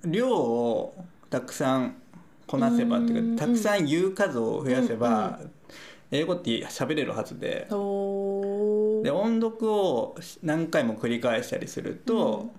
[0.06, 0.95] 量を
[1.30, 1.97] たくさん
[2.47, 5.39] こなせばっていうかたくさん言う数を増やせば
[6.13, 7.67] 英語って喋れるはずで
[9.04, 12.52] で音読を何回も繰り返したりすると、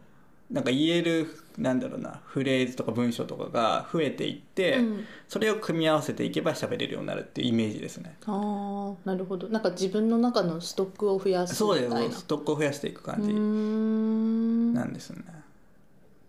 [0.50, 5.04] なんか言えるなんだろうなフレーズとか文章とかが増えていって、うん。
[5.28, 8.16] それを組み合わせていけば喋れるようになるっていうイメージですね。
[8.26, 9.48] ああなるほど。
[9.48, 12.08] なんか自分の中のストックを増やすそうみたいな。
[12.08, 12.20] です。
[12.20, 13.32] ストックを増やしていく感じ。
[13.32, 15.24] なんですね。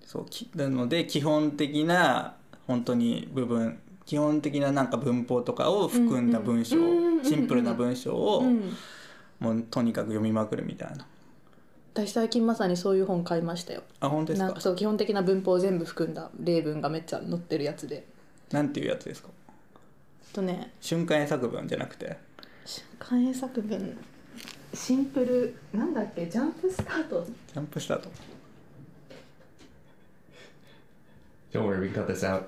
[0.05, 2.35] そうきなので基本的な
[2.67, 7.25] 本当に部分基本的ななんか文法とかを含んだ文章、うんうん。
[7.25, 8.71] シンプルな文章を、うん
[9.43, 11.05] もうとにかく読みまくるみたいな。
[11.93, 13.83] 私最近まさにそういう本買いましたよ。
[13.99, 14.45] あ本当ですか？
[14.45, 18.05] なんかそう基本的な文法を全部含んだ例文がめっちゃ載ってるやつで。
[18.51, 19.29] なんていうやつですか？
[20.31, 20.71] あとね。
[20.81, 22.17] 瞬間英作文じゃなくて。
[22.97, 23.97] 簡易作文。
[24.73, 26.25] シンプルなんだっけ？
[26.27, 27.23] ジャンプスタート？
[27.25, 28.09] ジャンプスタート。
[31.51, 32.45] Don't worry, we can cut this out.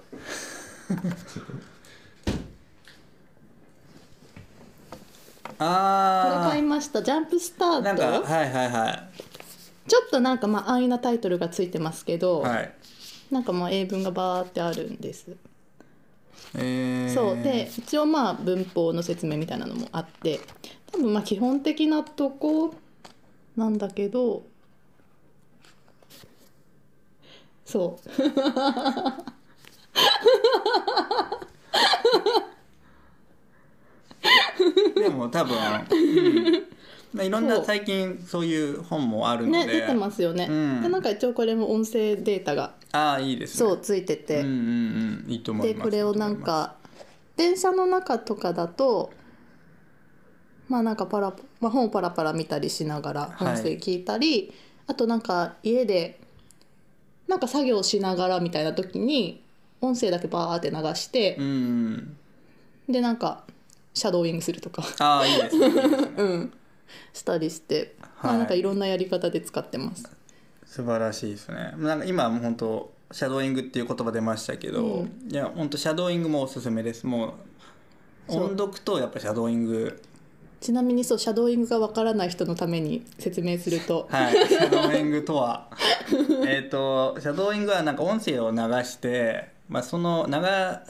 [5.45, 7.01] これあ買いました。
[7.01, 8.71] ジャンプスタあなんかートはいはい。
[8.71, 9.03] は
[9.87, 12.73] ちょっとなんかまあ安易なタイトルがついてますけど、いはい。
[13.31, 15.35] なんかまあ英文がバーってあるんです。
[16.55, 17.43] えー、そう。
[17.43, 20.39] で一応まあ文法の説明みたいなのもあって
[20.91, 22.73] 多分まあ基本的なとこ
[23.55, 24.43] なんだけど
[27.65, 28.07] そう。
[28.07, 28.13] で
[35.15, 36.65] も多分、うん。
[37.13, 40.81] まあ、いろんな最近そういう本もあるので、ね出てますよね、うん。
[40.83, 43.59] でなんか一応これも音声データがああいいですね。
[43.59, 44.51] そうついてて、うんうん
[45.25, 45.31] うん。
[45.31, 45.89] いいと思いでます。
[45.89, 46.75] これをなんか
[47.37, 49.11] 電車の中とかだと
[50.67, 53.53] まあなんかパラ、まあ、本をパラパラ見たりしながらはい。
[53.55, 54.53] 音声聞いたり、
[54.87, 56.19] あとなんか家で
[57.27, 59.43] なんか作業しながらみたいな時に
[59.81, 62.17] 音声だけバーって流してう、んうん。
[62.89, 63.43] でなんか
[63.95, 65.67] シャドーイングするとか、ああいいですね
[66.17, 66.53] うん、
[67.13, 68.37] したりして、まあ、はい。
[68.39, 70.03] なんかいろんなやり方で使ってます。
[70.65, 71.73] 素晴らしいですね。
[71.77, 75.31] なんか今はもう本当シャドーイングっていう言葉出ましたけど、うん。
[75.31, 77.07] いや本当シャドーイングもおすすめです。
[77.07, 77.31] もう。
[78.27, 80.01] 音読とやっぱシャドーイング。
[80.59, 84.47] ちなみにそうシャドーイングがわからない人のために説明すると、 はい。
[84.47, 85.69] シャドーイングとは。
[86.45, 90.33] えっとシャドーイングはなんか音声を流して、まあ、その流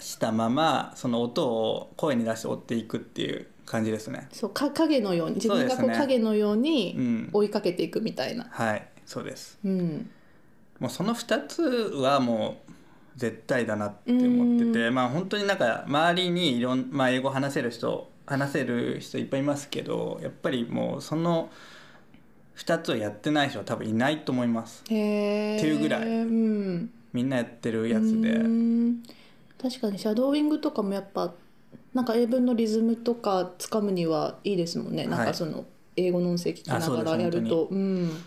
[0.02, 4.28] したままその音を声に出して追っていくっていう感じですね。
[4.32, 9.58] そうか影のように自分がこう影のよううにん追いかけていくみたいな、はいそうです。
[9.64, 10.10] うん、
[10.80, 12.72] もうその2つはもう
[13.16, 21.50] 絶対だなって思っててまあ本当になんか周りにいろん、まあ、英語話せる人話せる人いっぱいいますけどやっぱりもうその
[22.58, 24.84] 2つをやってない人は多分いないと思います。
[24.90, 26.08] へえっていうぐらい。
[26.08, 28.32] うん、みんなやってるやつで。
[28.32, 29.04] うん。
[29.62, 31.34] 確かにシャドーイングとかもやっぱ
[31.94, 37.68] なんか英文のリズムとかつかむにはいいですもんね、なんはいかその英語の音声聞きながらやると。
[37.72, 38.22] うん。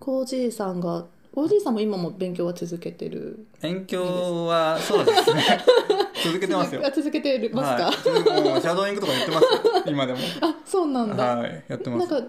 [0.00, 1.04] コージーさんが
[1.34, 3.46] コージーさんも今も勉強は続けてる？
[3.60, 5.42] 勉強はそうですね。
[6.24, 6.80] 続けてますよ。
[6.82, 9.82] あ続けてますか、はい、もうシャドーイングとか言ってますよ。
[9.86, 10.18] 今でも。
[10.40, 12.10] あそうなんだ、はいやってます。
[12.10, 12.28] なんか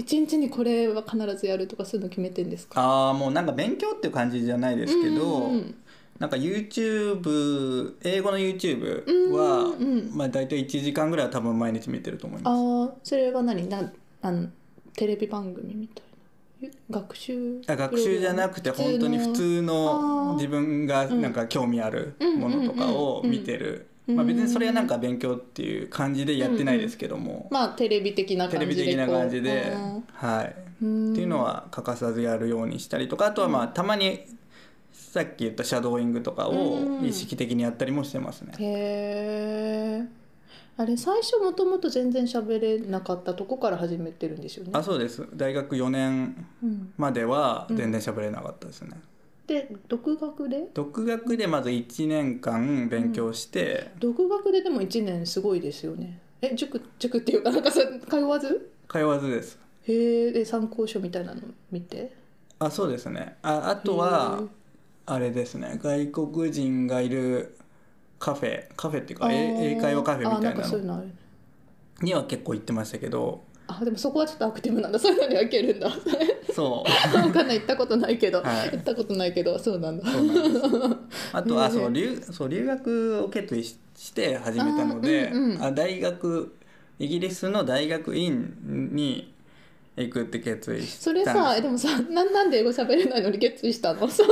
[0.00, 2.80] 一日にこれは必ずやるとかそういうの決めてんですか？
[2.80, 5.74] ああもうなんか勉強っていう感じじゃないですけど、うんうん
[6.20, 12.52] なんか YouTube 英語の YouTube は、うんうんまあ、大体1時間ぐらいは多分毎日見てると思います。
[12.52, 13.66] ああそれは何？
[13.70, 14.48] なあの
[14.94, 16.04] テレビ番組みたい
[16.60, 16.68] な？
[16.68, 17.62] え学習？
[17.66, 31.12] あ学習じゃなくて本当に普通の自分がなんか興味あるものとかを見てる、うんまあ、別にそれはなんか勉強っていう感じでやってないですけども、まあテレビ的なテ感じでレビ的な感じでこ、はい、ううん。
[31.12, 34.24] っていうのは欠かさずやるようにしたりとかあとはまあたまに
[34.92, 38.52] さっき言ったシャドーイングとかを意識的にやったりもしてますね。
[38.58, 40.20] へえ
[40.76, 44.70] あれ最初もともと全然喋れなかったとこから始めてるんですよね。
[44.72, 45.26] あそうです。
[45.34, 48.96] 大学4年うん、までは全然喋れなかったですね、
[49.50, 50.68] で独学で？
[50.72, 56.20] 独学でまず1年間勉強して、独学ででも1年すごいですよね。
[56.40, 58.70] え塾塾っていうかなんかさ通わず？
[58.88, 59.58] 通わずです。
[59.88, 61.40] へえで参考書みたいなの
[61.72, 62.12] 見て？
[62.60, 63.36] あそうですね。
[63.42, 64.44] ああとは
[65.06, 65.80] あれですね。
[65.82, 67.56] 外国人がいる
[68.20, 68.68] カフェ。
[68.76, 71.04] カフェっていうかえ英会話カフェみたいなの。
[72.02, 73.42] には結構行ってましたけど
[73.80, 74.98] あでもそこはちょっとアクティブなんだ。
[74.98, 75.90] そういうのにはいけるんだ。
[76.54, 77.18] そう。
[77.18, 77.58] 分かんない。
[77.58, 78.70] 行ったことないけど、はい。
[78.70, 79.58] 行ったことないけど。
[79.58, 80.10] そうなんだ。
[80.10, 80.66] そうなんです。
[81.32, 86.56] あとはへえそう留そう留学を決意しして始めたのであうんうんあ大学
[86.98, 88.56] イギリスの大学院
[88.94, 89.34] に
[89.94, 94.08] 行くって決意それさえでもさなんなんで英語喋れないのに決意したの？
[94.08, 94.28] そう。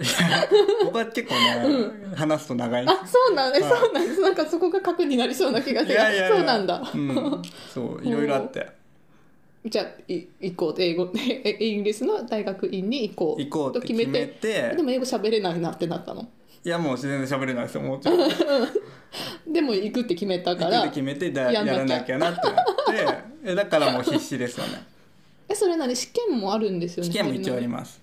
[0.86, 2.86] 僕は結構ね、話すと長い。
[2.88, 3.80] あそうなんです、はい。
[3.80, 4.20] そうなんです。
[4.22, 5.92] なんかそこが核になりそうな気がする。
[5.92, 6.36] すいやいやいや。
[6.36, 7.42] そうなんだ、うん、
[7.74, 8.79] そういろいろあって
[9.64, 10.80] じゃあい行こう。
[10.80, 13.42] 英語えイギリスの大学院に行こう。
[13.42, 14.26] 行こうってと決めて。
[14.26, 14.74] て。
[14.76, 16.28] でも英語喋れないなってなったの？
[16.64, 23.22] いやもう全然喋れないですよもうちょっとでも行くって決めたか行くらって決めてだやらなきゃなってなって。
[23.50, 24.82] えだからもう必死ですよね。
[25.48, 28.00] えそれ何試験もあるんですよね試験も一応ありすます。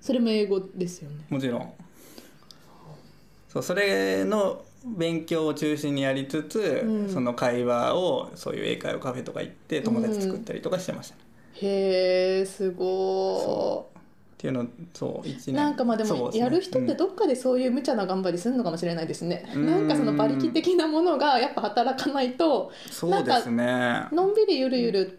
[0.00, 1.24] それも英語ですよね。
[1.28, 1.72] もちろん。
[3.48, 7.08] そうそれの勉強を中心にやりつつ、うん。
[7.08, 11.22] その会話をそういう英会話カフェとか行って友達作ったりとかしてました、ね
[11.54, 14.02] へえすごっ
[14.38, 15.52] ていうのそう1い年。
[15.54, 19.66] なんかまあでもやる人ってうんどっかでそういう無茶な頑張りするのかもしれないですね、うん。
[19.66, 24.06] なんかその馬力的なものがやっぱ働かないとそうですね。
[24.10, 25.18] のんびりゆるゆる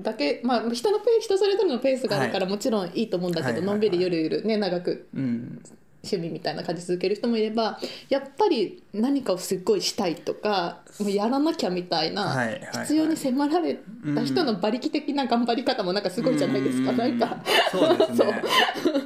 [0.00, 3.62] だけまあ人のペー人それぞれのペースがあるからもちろんいいと思うんだけど、はい。
[3.62, 5.08] のんびりゆるゆるね長く。
[5.14, 5.62] うん
[6.02, 12.48] 趣味みたいな感じで続ける人もいればやっぱり何かをすっごいしたいとかもうやらなきゃみたいな、
[12.82, 13.78] 必要に迫られ
[14.14, 16.96] た人の馬力的な頑張り方もなんかすごいじゃないですか、うん。
[16.96, 17.36] なんか。
[17.70, 18.42] そうですね。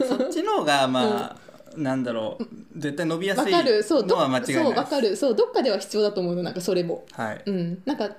[0.08, 1.36] そっちの方がまあ、
[1.76, 3.82] なんだろう絶対伸びやすわいかる。
[3.82, 5.16] そうどのは間違いないそうわかる。
[5.16, 7.04] そうどっかでは必要だと思うのなんかそれも。
[7.12, 7.82] はい、うん。
[7.84, 8.10] なんか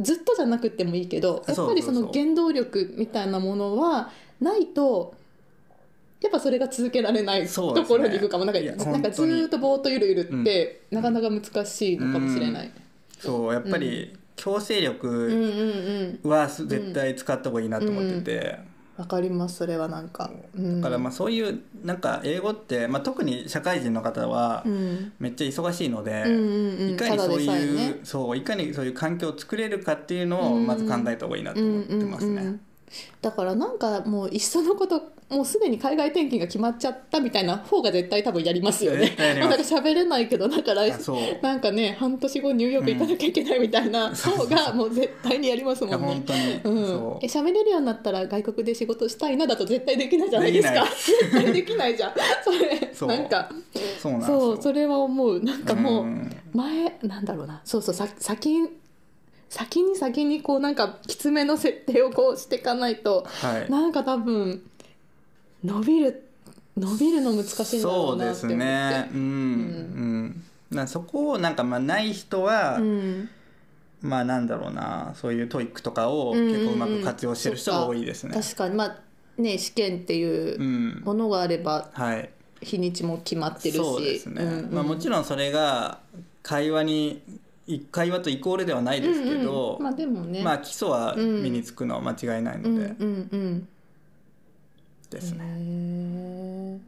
[0.00, 5.14] ずっとじゃなくてもいいけどやっぱりその原動力みたいなものはないと
[6.20, 12.72] やっぱそれが続けられないところに行くかも、なんかなんかずっとぼーっとゆるゆるって、なかなか難しいのかもしれない。
[13.18, 15.08] そうやっぱり強制うんうん力
[16.24, 16.30] うん。
[16.30, 18.58] はす絶対使った方がいいなと思ってて、
[18.96, 20.30] わかりますそれはなんか。
[20.54, 20.60] う。
[20.60, 25.12] んだからまあそういうなんか英語って、まあ、特に社会人の方はうん。
[25.18, 26.90] めっちゃ忙しいので、うんうんうん。
[26.94, 28.00] いかにそういう、ね。
[28.04, 32.32] そういかにそういう環境を作れるかっていうのをまず考えた方がいいなと思ってますね。
[32.32, 32.60] うんうんうん。
[33.20, 39.12] だからなんかもういっそのこともうすでに海外転勤が決まっちゃったみたいな方が絶対多分やりますよね。
[39.18, 39.38] ます。
[39.40, 40.58] なんか喋れないけどな。
[40.58, 40.92] んか来
[41.42, 46.60] なんかね半年後ニューヨーク行かなきゃいけないみたいな方がもう絶対にやりますもんね。
[46.62, 46.86] うん。
[46.86, 50.84] そ、え喋れるようになったら外国で仕事したいなだと絶対できないじゃないですか。
[50.84, 52.12] で 絶対できないじゃん。
[52.44, 53.50] それなんか。
[53.50, 55.42] うそうそれは思う。
[55.42, 56.36] なんかもう、うん。
[56.54, 57.60] 前なんだろうな。
[57.64, 58.68] そうそうさ先
[59.48, 63.26] 先に先にこうなんかきつめの設定をこうしていかないと。
[63.26, 63.70] はい。
[63.70, 64.62] なんか多分
[65.66, 66.22] 伸びる
[66.76, 68.56] 伸びるの難しいんだろそううですなって思って。
[68.56, 69.10] ね。
[69.14, 69.22] うん、う
[70.74, 70.76] ん。
[70.76, 73.28] なそこをなんかまあない人は、うん。
[74.02, 78.34] まあなんだろうなそういう TOEIC とかをうんうんうん結構うまく活用してる人が多いですね。
[78.34, 78.74] 確かに。
[78.74, 78.96] まあ
[79.38, 81.02] ね試験っていううん。
[81.02, 82.30] ものがあればはい。
[82.60, 83.76] 日にちも決まってるし。
[83.78, 84.74] そうですね、うんうん。
[84.74, 86.00] まあ、もちろんそれが
[86.42, 87.22] 会話に
[87.66, 89.82] い会話とイコールではないですけど、うんうん。
[89.82, 90.42] まあでもね。
[90.42, 92.68] まあ基礎は身につくのは間違いないので。
[92.68, 93.68] うんうんうん
[95.10, 96.80] ですね。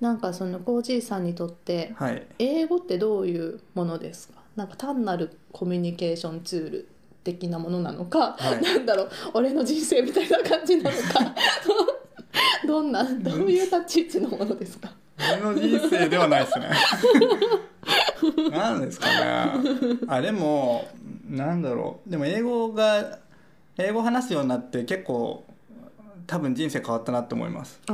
[0.00, 4.34] なんかそのコージーさんにとってはい英語ってどういうものですか？
[4.56, 6.88] なんか単なるコミュニケーションツール
[7.24, 11.34] 的なものなのか、はいなんだろう俺の人生みたいな感じなのか
[12.66, 14.92] どんなどういう立ち位置のものですか？
[15.18, 16.70] 俺の人生ではないですね。
[18.50, 19.52] なんですかね。
[20.06, 20.86] あでも
[21.28, 23.18] なんだろうでも英語が
[23.76, 25.44] 英語話すようになって結構
[26.28, 27.80] 多分人生変わったなって思います。
[27.82, 27.86] っ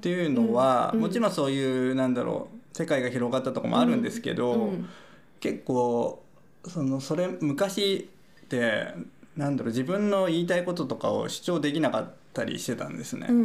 [0.00, 4.88] ていうのは、うんもちろんそういうなんだろう世界が広がったとこもあるんですけど、うん
[5.38, 6.22] 結構
[6.66, 8.08] そのそれ昔
[8.44, 8.94] って
[9.36, 13.26] なんだろう自分の言いたいこととかを主張できなかったりしてたんですね。
[13.28, 13.38] うん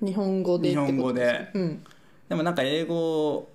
[0.00, 0.06] うん。
[0.06, 1.50] 日本語で日本語で。
[1.52, 1.84] うん。
[2.28, 2.94] でもなんか英語
[3.34, 3.50] を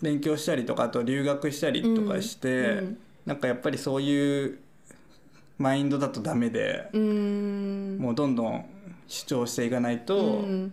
[0.00, 4.58] 勉強したりとかあと留学したりとかして、うんなんかやっぱりそういう
[5.58, 8.64] マインドだとダメで、もうどんどん
[9.08, 10.72] 主張していかないとうん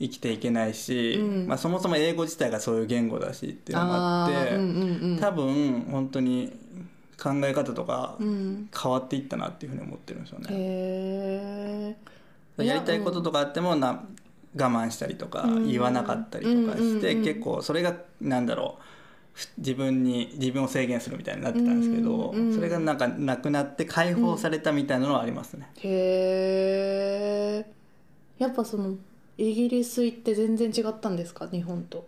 [0.00, 1.46] 生きていけないし、うん。
[1.46, 5.18] まあ、そもそも英語自体がそういう言語だしっていうのもあってうんうんうん。
[5.20, 6.52] 多分本当に
[7.16, 8.68] 考え方とかうん。
[8.76, 11.96] 変わっていったなっていうふうに思ってるんですよね。
[12.56, 14.04] やりたいこととかあってもな
[14.56, 15.68] 我慢したりとかうん。
[15.68, 18.93] 言わなかったりとかして、うん結構それがなんだろうふ
[19.58, 25.68] 自分に自分を制限するみたいになってたんですけど、うんそれがなんかなくなって解放されたみたいなのはありますね。
[25.76, 27.72] へえ
[28.38, 28.94] やっぱその
[29.36, 31.48] イギリス行って全然違ったんですか？
[31.48, 32.06] 日本と。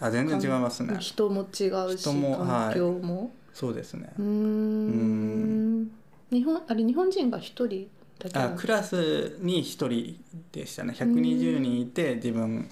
[0.00, 0.96] あ全然違いますね。
[1.00, 4.12] 人も違うし人も環境も、そうですね。
[4.16, 4.24] うー。
[4.24, 5.90] ん。
[6.30, 7.88] 日本あれ日本人が一人
[8.34, 10.16] あクラスに1人
[10.52, 10.94] でしたね。
[10.96, 12.68] 120人いて自分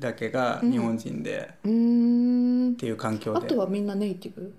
[0.00, 2.72] だけが日本人でうーん。
[2.72, 4.52] っていう環境あで、とはみんなネイティブ？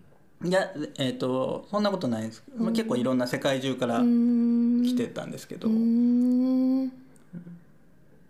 [0.43, 5.67] いやえっ、とそんなことないんです、まあ、結構いろんな世界中から来てたんですけど、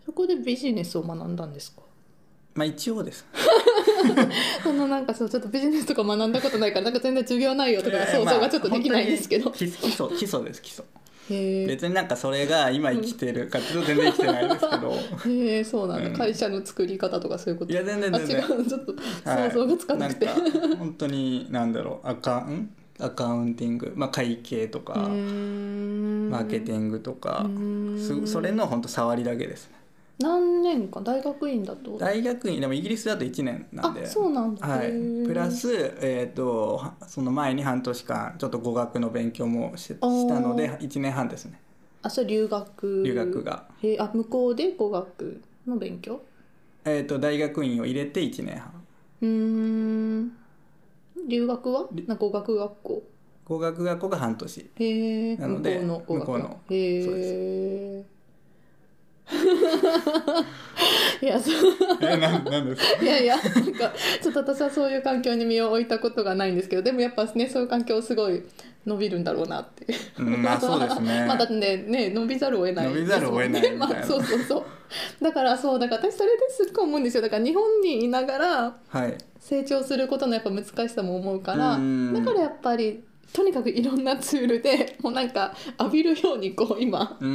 [0.04, 1.82] そこでビジネスを学んだんですか？
[2.54, 3.24] まあ一応です。
[4.62, 10.84] そのなんかそうちょっとビジネスとか学んだことないからなんか全然授業内容とかが想像がちょっとできないんですけど、基礎基礎です基礎
[11.28, 14.92] 別になんかそれが今生きてるかっていうと全然生きてないですけど。
[15.30, 16.14] へえそうなんだ、うん。
[16.14, 17.72] 会社の作り方とかそういうこと？
[17.72, 18.44] いや全然全然。
[18.44, 18.66] あ違う。
[18.66, 18.94] ちょっと
[19.24, 19.50] はい。
[19.50, 20.36] 想像がつかなくて、なん
[20.70, 27.46] か本当になんだろうアカンアカウンティング、まあ、会計とか、マーケティングとか
[28.26, 29.74] それの本当触りだけですね
[30.22, 31.98] 何年か大学院だと？
[31.98, 34.02] 大学院でもイギリスだと1年なんで。
[34.04, 34.66] あそうなんだ。
[34.66, 34.90] はい。
[35.26, 40.06] プラス、えー、とはその前に半年間ちょっと語学の勉強もしした
[40.40, 41.60] ので1年半ですね。
[42.02, 43.02] あそれ留学。
[43.04, 46.20] 留学が、へえあ向こうで語学の勉強？
[46.84, 48.72] えー、と大学院を入れて1年半。
[49.22, 50.32] うーん。
[51.28, 51.88] 留学は？
[52.06, 53.02] な語学学校？
[53.44, 54.70] 語学学校が半年。
[54.76, 58.04] へえなので向こうのへそうえ
[61.20, 61.54] いやそう。
[62.02, 63.02] えなんなんですか？
[63.02, 63.92] いやいやなんか
[64.22, 68.42] ちょっと私はそういう環境に身を置いたことがないんですけどでもやっぱねそういう環境すごい
[68.84, 69.86] 伸びるんだろうなって。
[70.18, 71.24] うんまあ そうですね。
[71.26, 75.24] まあだってねね伸びざるを得ない伸びざるを得ないまあ、そうそうそう。
[75.24, 77.22] だからそうだから私それですっごい思うんですよ。
[77.22, 79.16] だから日本にいながらはい。
[79.38, 82.12] 成長することのやっぱ難しさも思うからうん。
[82.12, 83.02] だからやっぱり
[83.32, 87.30] とにかくいろんなツールでもうなんか浴びるようにこう今うーん。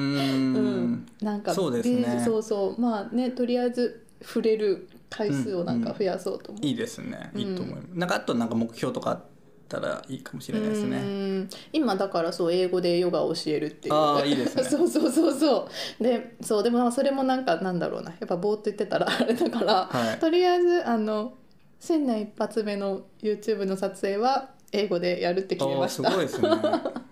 [0.55, 2.21] うん、なんかそうですね。
[2.23, 2.81] そうそう。
[2.81, 7.31] まあねとりあえず触れる回数をなんか増やそうと思う、いいですね。
[7.35, 9.23] いいと思います、なんかあとなんか目標とかあっ
[9.69, 11.49] たらいいかもしれないですうねん。
[11.71, 13.95] 今だからそう英語でヨガを教えるっていう。
[13.95, 14.63] あーいいですね。
[14.69, 15.69] そうそうそうそ
[15.99, 16.03] う。
[16.03, 18.11] でそうでもまあそれもなんかなんだろうな。
[18.11, 19.07] やっぱぼーっと言ってたら。
[19.09, 20.19] あ れだから、はい。
[20.19, 21.33] とりあえずあの
[21.79, 26.09] 新年一発目の YouTube の撮影は英語でやるって決めました。
[26.09, 26.49] すごいですね。
[27.01, 27.07] うん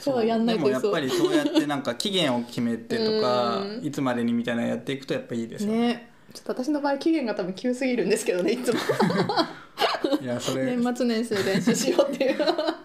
[0.00, 3.84] 日はやんないとでもやっぱりそうやってなんか期限を決めてとかうん。
[3.84, 5.72] いつまでにみたいなのやっていくとやっぱいいですよ。
[5.72, 5.78] ね。
[5.78, 8.78] ねちょっと私の場合期限が多分急すぎるんですけどねいつも。
[10.20, 10.76] いやそれ。
[10.76, 12.38] 年末年始で練習しようっていう。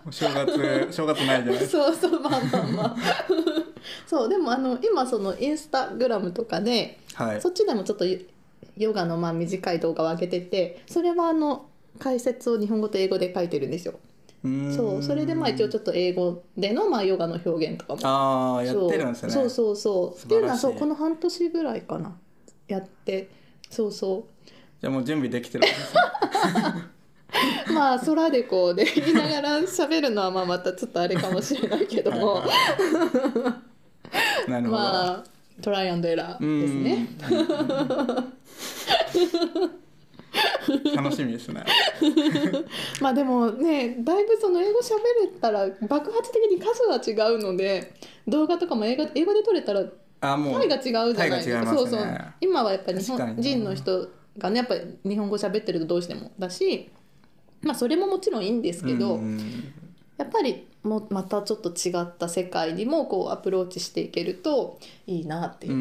[0.08, 2.96] お正月正月ないじゃないそうそうまあまあまあ。
[4.08, 7.42] そうでもあの今そのインスタグラムとかで、はい。
[7.42, 8.06] そっちでもちょっと
[8.78, 11.68] ヨガのまあ短い動画を上げててそれはあの
[12.00, 14.00] 解説を日本語と英語で書いてるんですよ。
[14.76, 19.32] そうそれでまあ一応ちょっと英語でのまあヨガの表現とかもああやってるんですね。
[19.32, 20.20] そうそうそう。
[20.20, 22.16] そうっていうのはそうこの半年ぐらいかな
[22.68, 23.30] やって。
[23.72, 24.28] そうそ
[24.80, 26.02] じゃあもう準備できてるんですね。
[27.70, 32.44] う まあ空でこうで言いながら喋るのはまあまたちょっとあれかもしれないけども。
[34.48, 35.24] なるほど、まあ
[35.62, 37.04] トライアンドエラうーですね。
[39.64, 39.85] ん
[40.96, 41.64] 楽しみですね。
[43.02, 47.94] まあでもねだいぶその英語喋れたら爆発的に数は違うので
[48.28, 49.84] 動画とかも英語英語で撮れたら
[50.22, 51.62] あもうタイが違うじゃないですか。
[51.62, 51.68] ね。
[51.68, 52.22] そうそう。
[52.42, 56.90] 今はやっぱり日本人の人がねやっぱり日本語喋ってるとどうしてもだし
[57.62, 59.74] まあそれももちろんいいんですけど、うん
[60.18, 65.74] やっぱりもうまたちょっと違った世界にもこうアプローチしていけるといいなっていう。
[65.74, 65.76] う。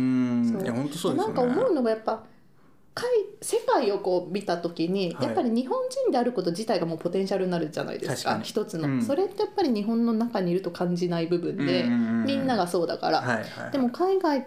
[0.45, 0.65] そうん。
[0.65, 1.35] いや本当そうですよね。
[1.35, 2.25] なんか思うのがやっぱ
[2.95, 3.09] 海
[3.43, 5.27] 世界をこう見た時に、はい。
[5.27, 9.03] やっぱり日本人であること自体がもうポテンシャルになるじゃないですか一つの、うん。
[9.03, 14.47] それってやっぱり日本の中にいると感じない部分で、うんうんうんみんながそうだから、はいはいでも海外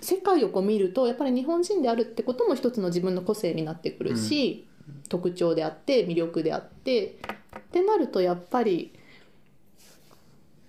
[0.00, 4.68] 世界をこう見るとやっぱり日本人であるってことも一つの自分の個性になってくるし、
[5.08, 7.18] 特徴であって魅力であって
[7.58, 8.92] ってなるとやっぱり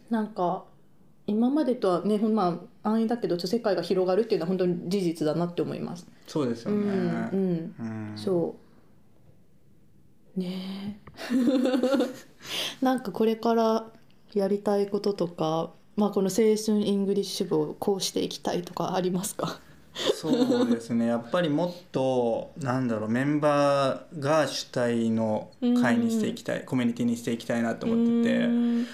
[0.09, 0.63] なんか
[1.27, 2.57] 今までとはねほんまあ
[2.89, 6.07] 安易だけど世界が広がるっていうのは本当に事実だなって思います。
[6.27, 7.39] そうですようんね、うん。
[7.79, 7.83] う
[8.13, 8.13] ん。
[8.15, 8.55] そ
[10.37, 10.39] う。
[10.39, 12.75] ねえ。
[12.85, 13.91] なんかこれから
[14.33, 19.59] やりたいこととか、まあ、この青春イングリッシュ部をこうしていきたいとかありますか？
[20.13, 20.29] そ
[20.63, 21.07] うですね。
[21.07, 25.49] やっぱりもっとなんだろうメンバーが主体の
[25.81, 28.45] 会にしていきたいコミュニティにしていきたいなと思ってて。
[28.45, 28.85] うん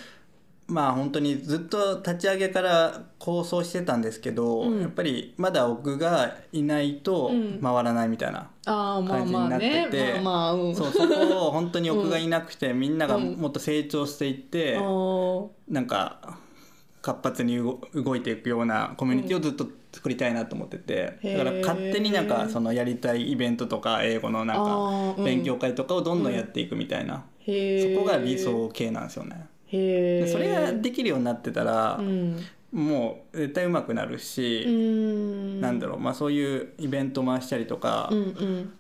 [0.68, 4.82] まあ本当にずっと立ち上げから構想してたんですけど、うん。
[4.82, 7.60] やっぱりまだ僕がいないとうん。
[7.62, 15.50] 回らないみたいな、感じになっててそうそこを本当に僕がいなくて、みんながもっと成長していって、あー。
[15.68, 16.40] なんか
[17.02, 21.38] 活発に動動いていくようなコミュニティをずっと作りたいなと思ってて、へー。
[21.38, 27.52] だから勝手になんかそのやりたいイベントとか英語のなんあか勉強会とかをどんどんやっていくみたいな、そ
[28.00, 29.46] こが理想形なんですよね。
[29.76, 32.40] でそれができるようになってたら、うん。
[32.72, 35.62] もう絶対上手くなるし、うん。
[35.62, 38.12] なんだろうまあそういうイベント回したりとか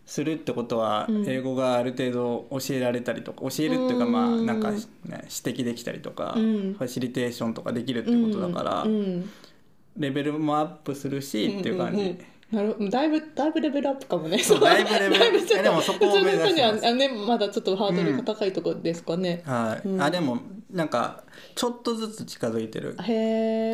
[0.05, 1.29] するってことは、うん。
[1.29, 4.45] 英語がある程度教えられたりとか教えるっていうかまあうん。
[4.45, 6.73] なんか、ね、指摘できたりとか、うん。
[6.73, 8.85] ファシリテーションとかできるってことだから、
[9.97, 12.17] レベルもアップするしっていう感じ、んんん
[12.51, 14.37] なるだいぶだいぶレベルアップかもね。
[14.39, 17.75] そうだいぶレベルだいでもそこを目指してますねまだちょっと。
[17.75, 19.03] ハードルが高いところです。
[19.03, 20.01] かね、はいうん。
[20.01, 20.37] あでも
[20.71, 21.23] なんか
[21.55, 22.95] ちょっとずつ近づいてる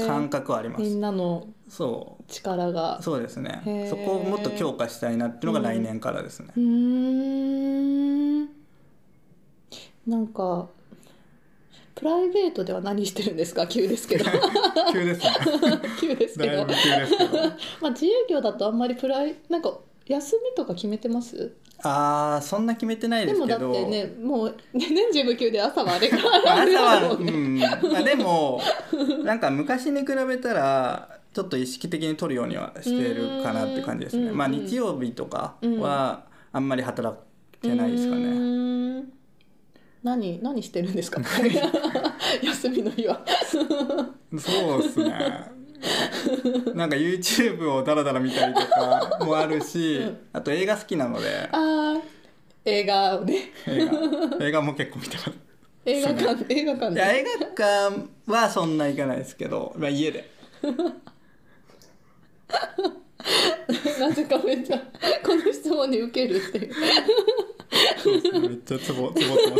[0.07, 2.23] 感覚はあります、みんなのそう。
[2.27, 3.01] 力が。
[3.01, 3.87] そうですね。
[3.89, 6.63] そこをもっと強化したいなっていうのが来年からですね、うー。
[6.63, 8.45] ん
[10.07, 10.67] なんか
[11.95, 13.67] プライベートでは何してるんですか？
[13.67, 14.25] 急ですけど。
[14.91, 15.33] 急ですね。
[15.99, 16.65] 急ですけど。
[17.81, 19.77] まあ自営業だとあんまりプライなんか
[20.07, 21.51] 休みとか決めてます？
[21.83, 23.59] あーそんな決めてないでですもけど。
[23.73, 27.59] だってねもう年中無休で朝はあれが朝は、もうん。
[27.63, 28.61] あ、でも
[29.23, 34.27] なんか昔に比べたらちょっと意識的に取るようにはしてるかなって感じですね。
[34.29, 34.37] うん。
[34.37, 36.23] まあ日曜日とかは
[36.53, 37.15] あんまり働
[37.63, 39.13] いてないですかうねーん
[40.03, 41.21] 何何してるんですか？
[42.41, 43.23] 休みの日は。
[44.39, 45.13] そうですね。
[46.75, 50.17] なんか YouTube をダラダラ見たりとかもあるし、うん。
[50.33, 51.49] あと映画好きなので。
[52.65, 53.51] 映画をね。
[53.67, 54.61] 映画。
[54.61, 55.31] も結構見てます。
[55.85, 56.95] 映画館映画館で。
[56.95, 57.23] いや映
[57.55, 60.29] 画館はそんな行かないですけど、まあ、家で。
[63.99, 64.77] なぜかめっちゃ
[65.23, 66.73] この質問に受けるっていう
[68.41, 69.57] めっちゃツボツボってま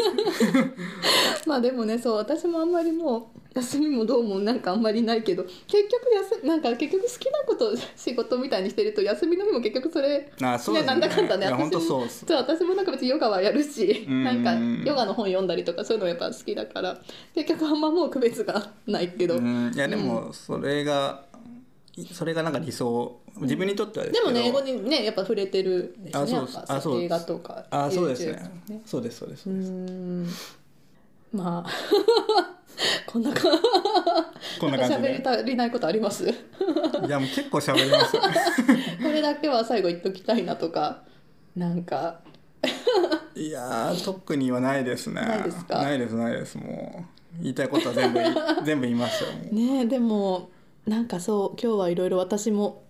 [1.43, 1.49] す。
[1.49, 5.57] まあでもねそう私もあんまりもう休みもどうもなんかあんまりないけど結
[5.89, 10.87] 局休なんか結局好きなことを仕事みたいにしてると休みの日も結局それあそうですね。
[10.87, 11.47] なんだかんだね。
[11.47, 12.07] 私本当そう
[12.37, 14.23] 私もなんか別にヨガはやるしうん。
[14.23, 14.53] なんか
[14.85, 17.01] ヨガの本読んだりとかそういうのやっぱ好きだから
[17.33, 19.71] 結局あんまもう区別がないけど、うん。
[19.73, 21.25] いやでもそれが、
[22.13, 23.19] それがなんか理想。
[23.37, 26.21] 自分にとってはでもね英語にねやっぱ触れてるんですね。
[26.23, 26.59] あそうです。
[26.67, 27.05] あそうです。
[27.05, 28.51] 映画とかあそうですね。
[28.85, 30.27] そうですそうです、うーん。
[31.33, 31.69] まあ。
[33.05, 33.41] こんなか
[34.59, 36.25] こんな感じで喋り足りないことあります？
[36.25, 36.33] こ
[37.05, 38.21] いやもう結構喋りますよ。
[39.01, 41.03] ねれだけは最後言っときたいなとか
[41.55, 42.21] なんか。
[43.35, 45.21] いやー特にはないですね。
[45.21, 45.81] ないですか？
[45.83, 46.57] ないですないです。
[46.57, 47.05] も
[47.39, 47.41] う。
[47.41, 48.35] 言いたいことは全部言い
[48.65, 50.49] 全部言いましたよねえでも
[50.85, 52.83] なんかそう今日はいろいろ私も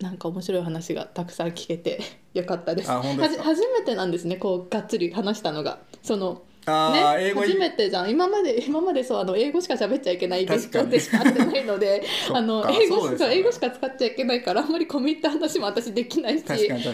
[0.00, 2.00] なんか面白い話がたくさん聞けて
[2.34, 2.90] よかったです。
[2.90, 5.78] はじ初めてなんですねこうがっつり話したのが。
[6.02, 8.10] そのあね初めてじゃん。
[8.10, 16.44] 今まで今までそうあの英語しか喋っちゃいけないゲストでしか会ってないので あの英語ね英語しか使っちゃいけないからあんまり込み入った話も私できないし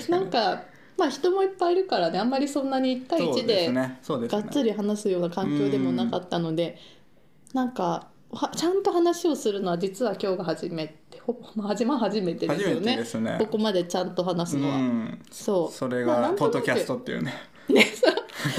[0.09, 0.65] なんか
[0.97, 6.77] まあ人もいっぱいいるからねあんまりそんなに1対1そうでがっつり話すような環境でもなかったので
[7.55, 8.09] なんかは
[8.55, 12.97] ちゃんと話をするのは実は今日が初めてほまあ初まあ初めてですよね。
[12.97, 13.37] ですね。
[13.39, 14.77] ここまでちゃんと話すのは。
[14.77, 15.23] うん。
[15.31, 15.75] そう。
[15.75, 17.35] それがポッドキャストっていうね。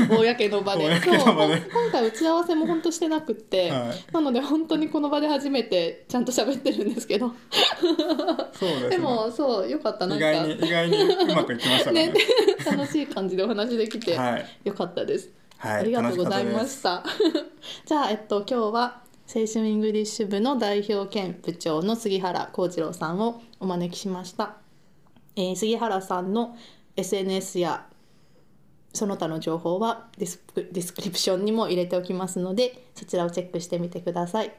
[0.09, 1.01] 公 の場で。
[1.01, 1.15] そう。
[1.15, 4.13] 今回打ち合わせも本当してなくって、はい。
[4.13, 7.31] なので本当にこの場で初めてちゃんと喋ってるんですけど。
[8.53, 8.89] そうですね。
[8.89, 10.05] でもそうよかった。
[10.05, 10.31] なんか。
[10.31, 12.07] 意外に意外にうまくいきましたね。
[12.07, 12.13] ね。
[12.65, 14.45] 楽しい感じでお話できてはい。
[14.65, 15.79] よかったです、はい。
[15.79, 17.03] ありがとうございました。
[17.85, 19.01] じゃあ、えっと、今日は
[19.33, 24.57] 青春イングリッシュ部の代表兼部長の杉原幸次郎さんをお招きしました、
[25.37, 26.57] えー杉原さんの
[26.97, 27.85] SNS や
[28.93, 34.51] その他の情報はディスクディスクリプションにも入れておきますのでそちらをチェックしてみてください。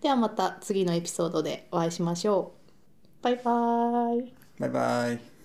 [0.00, 2.54] ではまた次のエピソードでお会いしましょ
[3.20, 3.22] う。
[3.22, 4.32] バイバーイ。
[4.58, 5.35] バイバイ。